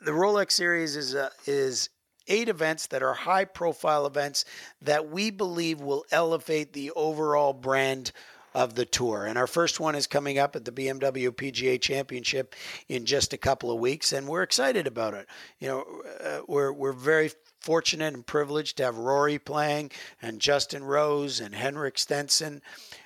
the 0.00 0.12
Rolex 0.12 0.52
Series 0.52 0.96
is 0.96 1.14
uh, 1.14 1.28
is 1.46 1.90
eight 2.28 2.48
events 2.48 2.86
that 2.86 3.02
are 3.02 3.14
high 3.14 3.44
profile 3.44 4.06
events 4.06 4.44
that 4.80 5.10
we 5.10 5.30
believe 5.30 5.80
will 5.80 6.04
elevate 6.10 6.72
the 6.72 6.90
overall 6.92 7.52
brand 7.52 8.12
of 8.54 8.74
the 8.74 8.84
tour. 8.84 9.24
And 9.26 9.38
our 9.38 9.46
first 9.46 9.80
one 9.80 9.94
is 9.94 10.06
coming 10.06 10.38
up 10.38 10.56
at 10.56 10.64
the 10.64 10.72
BMW 10.72 11.30
PGA 11.30 11.80
Championship 11.80 12.54
in 12.88 13.04
just 13.04 13.32
a 13.32 13.38
couple 13.38 13.70
of 13.70 13.80
weeks, 13.80 14.12
and 14.12 14.28
we're 14.28 14.42
excited 14.42 14.86
about 14.86 15.14
it. 15.14 15.26
You 15.58 15.68
know, 15.68 15.84
uh, 16.22 16.40
we're 16.46 16.72
we're 16.72 16.92
very 16.92 17.30
fortunate 17.60 18.12
and 18.12 18.26
privileged 18.26 18.76
to 18.76 18.84
have 18.84 18.98
Rory 18.98 19.38
playing 19.38 19.92
and 20.20 20.40
Justin 20.40 20.82
Rose 20.82 21.40
and 21.40 21.54
Henrik 21.54 21.96
Stenson. 21.96 22.60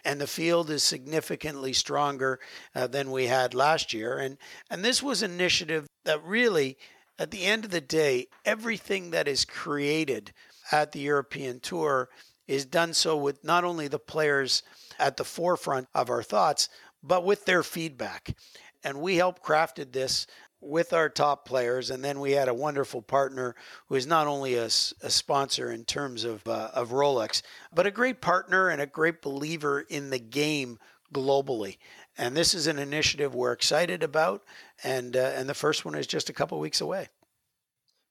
And 0.04 0.18
the 0.20 0.26
field 0.26 0.70
is 0.70 0.82
significantly 0.82 1.74
stronger 1.74 2.40
uh, 2.74 2.86
than 2.86 3.10
we 3.10 3.26
had 3.26 3.52
last 3.52 3.92
year. 3.92 4.16
And, 4.18 4.38
and 4.70 4.82
this 4.82 5.02
was 5.02 5.22
an 5.22 5.30
initiative 5.30 5.86
that 6.04 6.24
really 6.24 6.78
at 7.18 7.30
the 7.30 7.44
end 7.44 7.64
of 7.64 7.70
the 7.70 7.80
day, 7.80 8.28
everything 8.44 9.10
that 9.10 9.28
is 9.28 9.44
created 9.44 10.32
at 10.70 10.92
the 10.92 11.00
European 11.00 11.60
Tour 11.60 12.08
is 12.46 12.64
done 12.64 12.94
so 12.94 13.16
with 13.16 13.42
not 13.44 13.64
only 13.64 13.88
the 13.88 13.98
players 13.98 14.62
at 14.98 15.16
the 15.16 15.24
forefront 15.24 15.88
of 15.94 16.10
our 16.10 16.22
thoughts, 16.22 16.68
but 17.02 17.24
with 17.24 17.44
their 17.44 17.62
feedback. 17.62 18.34
And 18.84 19.00
we 19.00 19.16
helped 19.16 19.42
crafted 19.42 19.92
this 19.92 20.26
with 20.60 20.92
our 20.92 21.08
top 21.08 21.46
players, 21.46 21.90
and 21.90 22.02
then 22.02 22.18
we 22.18 22.32
had 22.32 22.48
a 22.48 22.54
wonderful 22.54 23.02
partner 23.02 23.54
who 23.88 23.94
is 23.94 24.06
not 24.06 24.26
only 24.26 24.54
a, 24.54 24.64
a 24.64 25.10
sponsor 25.10 25.70
in 25.70 25.84
terms 25.84 26.24
of 26.24 26.46
uh, 26.46 26.70
of 26.72 26.90
Rolex, 26.90 27.42
but 27.72 27.86
a 27.86 27.90
great 27.90 28.20
partner 28.20 28.68
and 28.68 28.80
a 28.80 28.86
great 28.86 29.22
believer 29.22 29.80
in 29.80 30.10
the 30.10 30.18
game 30.18 30.78
globally. 31.14 31.76
And 32.18 32.36
this 32.36 32.54
is 32.54 32.66
an 32.66 32.78
initiative 32.78 33.34
we're 33.34 33.52
excited 33.52 34.02
about, 34.02 34.42
and 34.82 35.16
uh, 35.16 35.32
and 35.34 35.48
the 35.48 35.54
first 35.54 35.84
one 35.84 35.94
is 35.94 36.06
just 36.06 36.30
a 36.30 36.32
couple 36.32 36.58
weeks 36.58 36.80
away. 36.80 37.08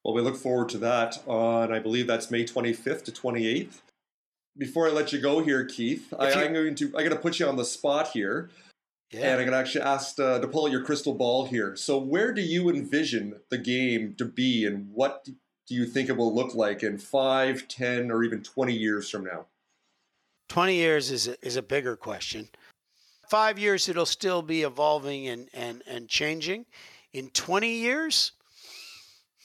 Well, 0.03 0.13
we 0.13 0.21
look 0.21 0.37
forward 0.37 0.69
to 0.69 0.77
that 0.79 1.23
on, 1.25 1.73
I 1.73 1.79
believe 1.79 2.05
that's 2.05 2.29
May 2.29 2.43
25th 2.43 3.05
to 3.05 3.11
28th. 3.11 3.79
Before 4.57 4.87
I 4.87 4.91
let 4.91 5.11
you 5.11 5.19
go 5.19 5.43
here, 5.43 5.65
Keith, 5.65 6.13
I, 6.17 6.31
am 6.31 6.53
going 6.53 6.75
to 6.75 6.85
I'm 6.85 6.91
going 6.91 7.09
to 7.09 7.17
put 7.17 7.39
you 7.39 7.47
on 7.47 7.57
the 7.57 7.65
spot 7.65 8.09
here. 8.09 8.49
Yeah. 9.11 9.21
And 9.21 9.31
I'm 9.33 9.47
going 9.47 9.51
to 9.51 9.57
actually 9.57 9.83
ask 9.83 10.19
uh, 10.19 10.39
to 10.39 10.47
pull 10.47 10.65
out 10.65 10.71
your 10.71 10.83
crystal 10.83 11.13
ball 11.13 11.45
here. 11.45 11.75
So, 11.75 11.97
where 11.97 12.33
do 12.33 12.41
you 12.41 12.69
envision 12.69 13.39
the 13.49 13.57
game 13.57 14.15
to 14.17 14.25
be, 14.25 14.65
and 14.65 14.89
what 14.91 15.25
do 15.67 15.75
you 15.75 15.85
think 15.85 16.09
it 16.09 16.17
will 16.17 16.33
look 16.33 16.55
like 16.55 16.83
in 16.83 16.97
five, 16.97 17.67
ten, 17.67 18.11
or 18.11 18.23
even 18.23 18.41
20 18.41 18.73
years 18.73 19.09
from 19.09 19.25
now? 19.25 19.45
20 20.49 20.75
years 20.75 21.11
is 21.11 21.27
a, 21.27 21.45
is 21.45 21.55
a 21.55 21.61
bigger 21.61 21.95
question. 21.95 22.47
Five 23.29 23.57
years, 23.57 23.89
it'll 23.89 24.05
still 24.05 24.41
be 24.41 24.61
evolving 24.61 25.27
and, 25.27 25.49
and, 25.53 25.81
and 25.87 26.07
changing. 26.07 26.65
In 27.13 27.29
20 27.29 27.69
years, 27.69 28.33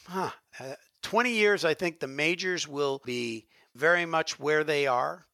huh, 0.07 0.31
uh, 0.59 0.75
20 1.03 1.33
years, 1.33 1.65
I 1.65 1.73
think 1.73 1.99
the 1.99 2.07
majors 2.07 2.69
will 2.69 3.01
be 3.05 3.47
very 3.75 4.07
much 4.07 4.39
where 4.39 4.65
they 4.65 4.87
are, 4.87 5.27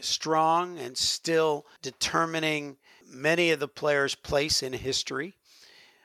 strong 0.00 0.78
and 0.78 0.96
still 0.96 1.66
determining 1.82 2.76
many 3.06 3.50
of 3.50 3.60
the 3.60 3.68
players' 3.68 4.14
place 4.14 4.62
in 4.62 4.72
history. 4.72 5.34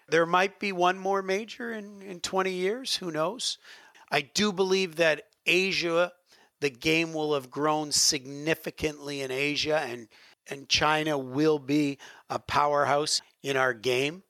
There 0.08 0.26
might 0.26 0.60
be 0.60 0.72
one 0.72 0.98
more 1.00 1.22
major 1.22 1.72
in, 1.72 2.02
in 2.02 2.20
20 2.20 2.52
years, 2.52 2.96
who 2.96 3.12
knows? 3.12 3.58
I 4.12 4.22
do 4.22 4.52
believe 4.52 4.98
that 4.98 5.24
Asia, 5.46 6.12
the 6.60 6.70
game 6.70 7.14
will 7.14 7.34
have 7.34 7.50
grown 7.50 7.92
significantly 7.92 9.22
in 9.22 9.32
Asia, 9.32 9.80
and, 9.80 10.08
and 10.48 10.70
China 10.70 11.18
will 11.18 11.60
be 11.60 11.98
a 12.30 12.40
powerhouse 12.40 13.22
in 13.42 13.58
our 13.58 13.74
game. 13.74 14.24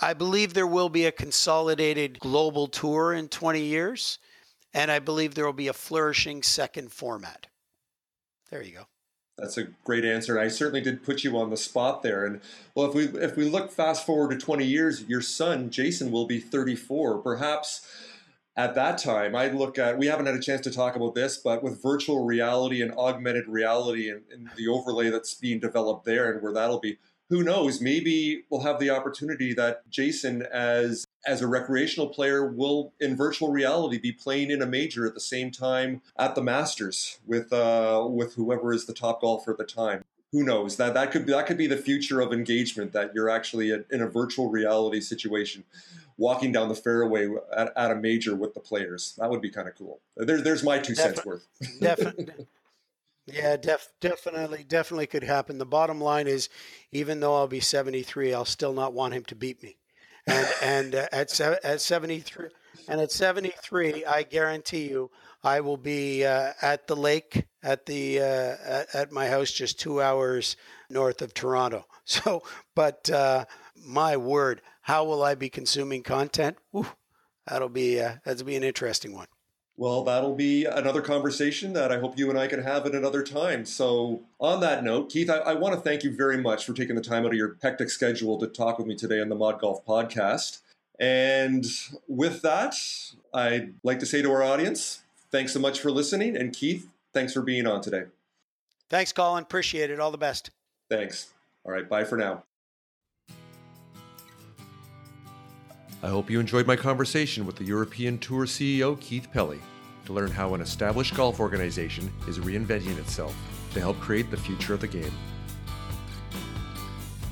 I 0.00 0.14
believe 0.14 0.54
there 0.54 0.66
will 0.66 0.88
be 0.88 1.06
a 1.06 1.12
consolidated 1.12 2.18
global 2.18 2.66
tour 2.66 3.12
in 3.12 3.28
20 3.28 3.60
years, 3.60 4.18
and 4.74 4.90
I 4.90 4.98
believe 4.98 5.34
there 5.34 5.46
will 5.46 5.52
be 5.52 5.68
a 5.68 5.72
flourishing 5.72 6.42
second 6.42 6.92
format. 6.92 7.46
There 8.50 8.62
you 8.62 8.72
go. 8.72 8.86
That's 9.38 9.56
a 9.56 9.64
great 9.84 10.04
answer. 10.04 10.38
I 10.38 10.48
certainly 10.48 10.82
did 10.82 11.02
put 11.02 11.24
you 11.24 11.38
on 11.38 11.50
the 11.50 11.56
spot 11.56 12.02
there. 12.02 12.24
And 12.24 12.40
well, 12.74 12.86
if 12.88 12.94
we 12.94 13.04
if 13.20 13.36
we 13.36 13.48
look 13.48 13.72
fast 13.72 14.04
forward 14.04 14.30
to 14.30 14.44
20 14.44 14.64
years, 14.64 15.04
your 15.04 15.22
son 15.22 15.70
Jason 15.70 16.10
will 16.10 16.26
be 16.26 16.38
34. 16.38 17.18
Perhaps 17.18 17.86
at 18.54 18.74
that 18.74 18.98
time, 18.98 19.34
I 19.34 19.48
look 19.48 19.78
at 19.78 19.98
we 19.98 20.06
haven't 20.06 20.26
had 20.26 20.34
a 20.34 20.40
chance 20.40 20.60
to 20.62 20.70
talk 20.70 20.96
about 20.96 21.14
this, 21.14 21.38
but 21.38 21.62
with 21.62 21.82
virtual 21.82 22.24
reality 22.24 22.82
and 22.82 22.92
augmented 22.92 23.48
reality 23.48 24.10
and, 24.10 24.22
and 24.30 24.50
the 24.56 24.68
overlay 24.68 25.08
that's 25.08 25.34
being 25.34 25.58
developed 25.58 26.04
there, 26.04 26.30
and 26.30 26.42
where 26.42 26.52
that'll 26.52 26.80
be, 26.80 26.98
who 27.32 27.42
knows? 27.42 27.80
Maybe 27.80 28.44
we'll 28.50 28.60
have 28.60 28.78
the 28.78 28.90
opportunity 28.90 29.54
that 29.54 29.88
Jason, 29.88 30.42
as 30.52 31.06
as 31.26 31.40
a 31.40 31.46
recreational 31.46 32.08
player, 32.08 32.46
will 32.46 32.92
in 33.00 33.16
virtual 33.16 33.50
reality 33.50 33.98
be 33.98 34.12
playing 34.12 34.50
in 34.50 34.60
a 34.60 34.66
major 34.66 35.06
at 35.06 35.14
the 35.14 35.20
same 35.20 35.50
time 35.50 36.02
at 36.18 36.34
the 36.34 36.42
Masters 36.42 37.20
with 37.26 37.50
uh, 37.50 38.06
with 38.06 38.34
whoever 38.34 38.74
is 38.74 38.84
the 38.84 38.92
top 38.92 39.22
golfer 39.22 39.52
at 39.52 39.56
the 39.56 39.64
time. 39.64 40.04
Who 40.32 40.42
knows? 40.44 40.76
That 40.76 40.92
that 40.92 41.10
could 41.10 41.26
that 41.26 41.46
could 41.46 41.56
be 41.56 41.66
the 41.66 41.78
future 41.78 42.20
of 42.20 42.34
engagement. 42.34 42.92
That 42.92 43.14
you're 43.14 43.30
actually 43.30 43.70
in 43.70 44.02
a 44.02 44.06
virtual 44.06 44.50
reality 44.50 45.00
situation, 45.00 45.64
walking 46.18 46.52
down 46.52 46.68
the 46.68 46.74
fairway 46.74 47.30
at, 47.56 47.72
at 47.74 47.90
a 47.92 47.94
major 47.94 48.36
with 48.36 48.52
the 48.52 48.60
players. 48.60 49.14
That 49.18 49.30
would 49.30 49.40
be 49.40 49.48
kind 49.48 49.68
of 49.68 49.74
cool. 49.74 50.00
There's 50.18 50.42
there's 50.42 50.62
my 50.62 50.80
two 50.80 50.94
cents 50.94 51.24
worth. 51.24 51.46
Definitely. 51.80 52.46
Yeah, 53.32 53.56
def- 53.56 53.88
definitely, 54.00 54.64
definitely 54.64 55.06
could 55.06 55.24
happen. 55.24 55.58
The 55.58 55.66
bottom 55.66 56.00
line 56.00 56.26
is, 56.26 56.48
even 56.90 57.20
though 57.20 57.34
I'll 57.34 57.48
be 57.48 57.60
73, 57.60 58.34
I'll 58.34 58.44
still 58.44 58.72
not 58.74 58.92
want 58.92 59.14
him 59.14 59.24
to 59.24 59.34
beat 59.34 59.62
me. 59.62 59.76
And 60.26 60.46
and 60.62 60.94
uh, 60.94 61.06
at 61.10 61.30
se- 61.30 61.58
at 61.64 61.80
73, 61.80 62.48
and 62.88 63.00
at 63.00 63.10
73, 63.10 64.04
I 64.04 64.22
guarantee 64.22 64.88
you, 64.88 65.10
I 65.42 65.60
will 65.60 65.76
be 65.76 66.24
uh, 66.24 66.52
at 66.60 66.86
the 66.86 66.94
lake 66.94 67.46
at 67.62 67.86
the 67.86 68.20
uh, 68.20 68.56
at, 68.64 68.94
at, 68.94 69.12
my 69.12 69.28
house, 69.28 69.50
just 69.50 69.80
two 69.80 70.00
hours 70.00 70.56
north 70.90 71.22
of 71.22 71.34
Toronto. 71.34 71.86
So, 72.04 72.42
but 72.74 73.08
uh, 73.10 73.44
my 73.76 74.16
word, 74.16 74.60
how 74.82 75.04
will 75.04 75.22
I 75.22 75.36
be 75.36 75.48
consuming 75.48 76.02
content? 76.02 76.58
That'll 77.46 77.68
be 77.68 78.00
uh, 78.00 78.16
that'll 78.24 78.44
be 78.44 78.56
an 78.56 78.64
interesting 78.64 79.14
one. 79.14 79.28
Well, 79.76 80.04
that'll 80.04 80.34
be 80.34 80.66
another 80.66 81.00
conversation 81.00 81.72
that 81.72 81.90
I 81.90 81.98
hope 81.98 82.18
you 82.18 82.28
and 82.28 82.38
I 82.38 82.46
can 82.46 82.62
have 82.62 82.86
at 82.86 82.94
another 82.94 83.22
time. 83.22 83.64
So, 83.64 84.22
on 84.38 84.60
that 84.60 84.84
note, 84.84 85.10
Keith, 85.10 85.30
I, 85.30 85.38
I 85.38 85.54
want 85.54 85.74
to 85.74 85.80
thank 85.80 86.04
you 86.04 86.14
very 86.14 86.36
much 86.36 86.66
for 86.66 86.74
taking 86.74 86.94
the 86.94 87.02
time 87.02 87.24
out 87.24 87.32
of 87.32 87.38
your 87.38 87.56
hectic 87.62 87.88
schedule 87.90 88.38
to 88.38 88.46
talk 88.46 88.78
with 88.78 88.86
me 88.86 88.94
today 88.94 89.20
on 89.20 89.28
the 89.28 89.34
Mod 89.34 89.60
Golf 89.60 89.84
podcast. 89.86 90.60
And 91.00 91.64
with 92.06 92.42
that, 92.42 92.74
I'd 93.32 93.74
like 93.82 93.98
to 94.00 94.06
say 94.06 94.20
to 94.22 94.30
our 94.30 94.42
audience, 94.42 95.02
thanks 95.30 95.52
so 95.52 95.58
much 95.58 95.80
for 95.80 95.90
listening. 95.90 96.36
And 96.36 96.52
Keith, 96.52 96.88
thanks 97.14 97.32
for 97.32 97.42
being 97.42 97.66
on 97.66 97.80
today. 97.80 98.04
Thanks, 98.90 99.12
Colin. 99.12 99.42
Appreciate 99.42 99.90
it. 99.90 99.98
All 99.98 100.10
the 100.10 100.18
best. 100.18 100.50
Thanks. 100.90 101.32
All 101.64 101.72
right. 101.72 101.88
Bye 101.88 102.04
for 102.04 102.18
now. 102.18 102.44
I 106.04 106.08
hope 106.08 106.28
you 106.28 106.40
enjoyed 106.40 106.66
my 106.66 106.74
conversation 106.74 107.46
with 107.46 107.54
the 107.54 107.62
European 107.64 108.18
Tour 108.18 108.44
CEO 108.44 108.98
Keith 108.98 109.28
Pelley 109.32 109.60
to 110.04 110.12
learn 110.12 110.32
how 110.32 110.52
an 110.52 110.60
established 110.60 111.14
golf 111.14 111.38
organization 111.38 112.12
is 112.26 112.40
reinventing 112.40 112.98
itself 112.98 113.36
to 113.72 113.78
help 113.78 114.00
create 114.00 114.28
the 114.28 114.36
future 114.36 114.74
of 114.74 114.80
the 114.80 114.88
game. 114.88 115.12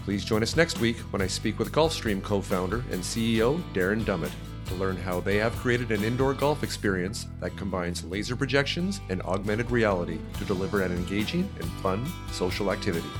Please 0.04 0.24
join 0.24 0.44
us 0.44 0.54
next 0.54 0.78
week 0.78 0.98
when 1.12 1.20
I 1.20 1.26
speak 1.26 1.58
with 1.58 1.72
Golfstream 1.72 2.22
co 2.22 2.40
founder 2.40 2.84
and 2.92 3.02
CEO 3.02 3.60
Darren 3.72 4.04
Dummett 4.04 4.30
to 4.66 4.74
learn 4.76 4.96
how 4.96 5.18
they 5.18 5.38
have 5.38 5.56
created 5.56 5.90
an 5.90 6.04
indoor 6.04 6.32
golf 6.32 6.62
experience 6.62 7.26
that 7.40 7.56
combines 7.56 8.04
laser 8.04 8.36
projections 8.36 9.00
and 9.08 9.20
augmented 9.22 9.68
reality 9.72 10.20
to 10.38 10.44
deliver 10.44 10.82
an 10.82 10.92
engaging 10.92 11.50
and 11.56 11.68
fun 11.82 12.06
social 12.30 12.70
activity. 12.70 13.10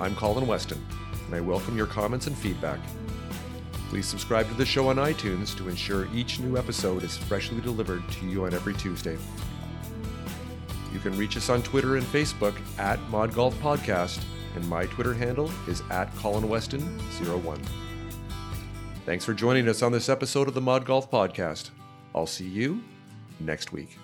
I'm 0.00 0.16
Colin 0.16 0.48
Weston, 0.48 0.84
and 1.26 1.36
I 1.36 1.40
welcome 1.40 1.76
your 1.76 1.86
comments 1.86 2.26
and 2.26 2.36
feedback 2.36 2.80
Please 3.88 4.06
subscribe 4.06 4.48
to 4.48 4.54
the 4.54 4.66
show 4.66 4.88
on 4.88 4.96
iTunes 4.96 5.56
to 5.56 5.68
ensure 5.68 6.08
each 6.12 6.40
new 6.40 6.56
episode 6.56 7.04
is 7.04 7.16
freshly 7.16 7.60
delivered 7.60 8.02
to 8.10 8.26
you 8.26 8.44
on 8.44 8.52
every 8.52 8.74
Tuesday. 8.74 9.16
You 10.92 10.98
can 10.98 11.16
reach 11.16 11.36
us 11.36 11.50
on 11.50 11.62
Twitter 11.62 11.96
and 11.96 12.06
Facebook 12.06 12.54
at 12.78 13.00
Mod 13.10 13.32
Golf 13.34 13.54
Podcast, 13.60 14.22
and 14.54 14.68
my 14.68 14.86
Twitter 14.86 15.14
handle 15.14 15.50
is 15.68 15.82
at 15.90 16.14
Colin 16.16 16.44
Weston01. 16.44 17.60
Thanks 19.04 19.24
for 19.24 19.34
joining 19.34 19.68
us 19.68 19.82
on 19.82 19.92
this 19.92 20.08
episode 20.08 20.48
of 20.48 20.54
the 20.54 20.60
Mod 20.60 20.84
Golf 20.84 21.10
Podcast. 21.10 21.70
I'll 22.14 22.26
see 22.26 22.48
you 22.48 22.82
next 23.38 23.72
week. 23.72 23.98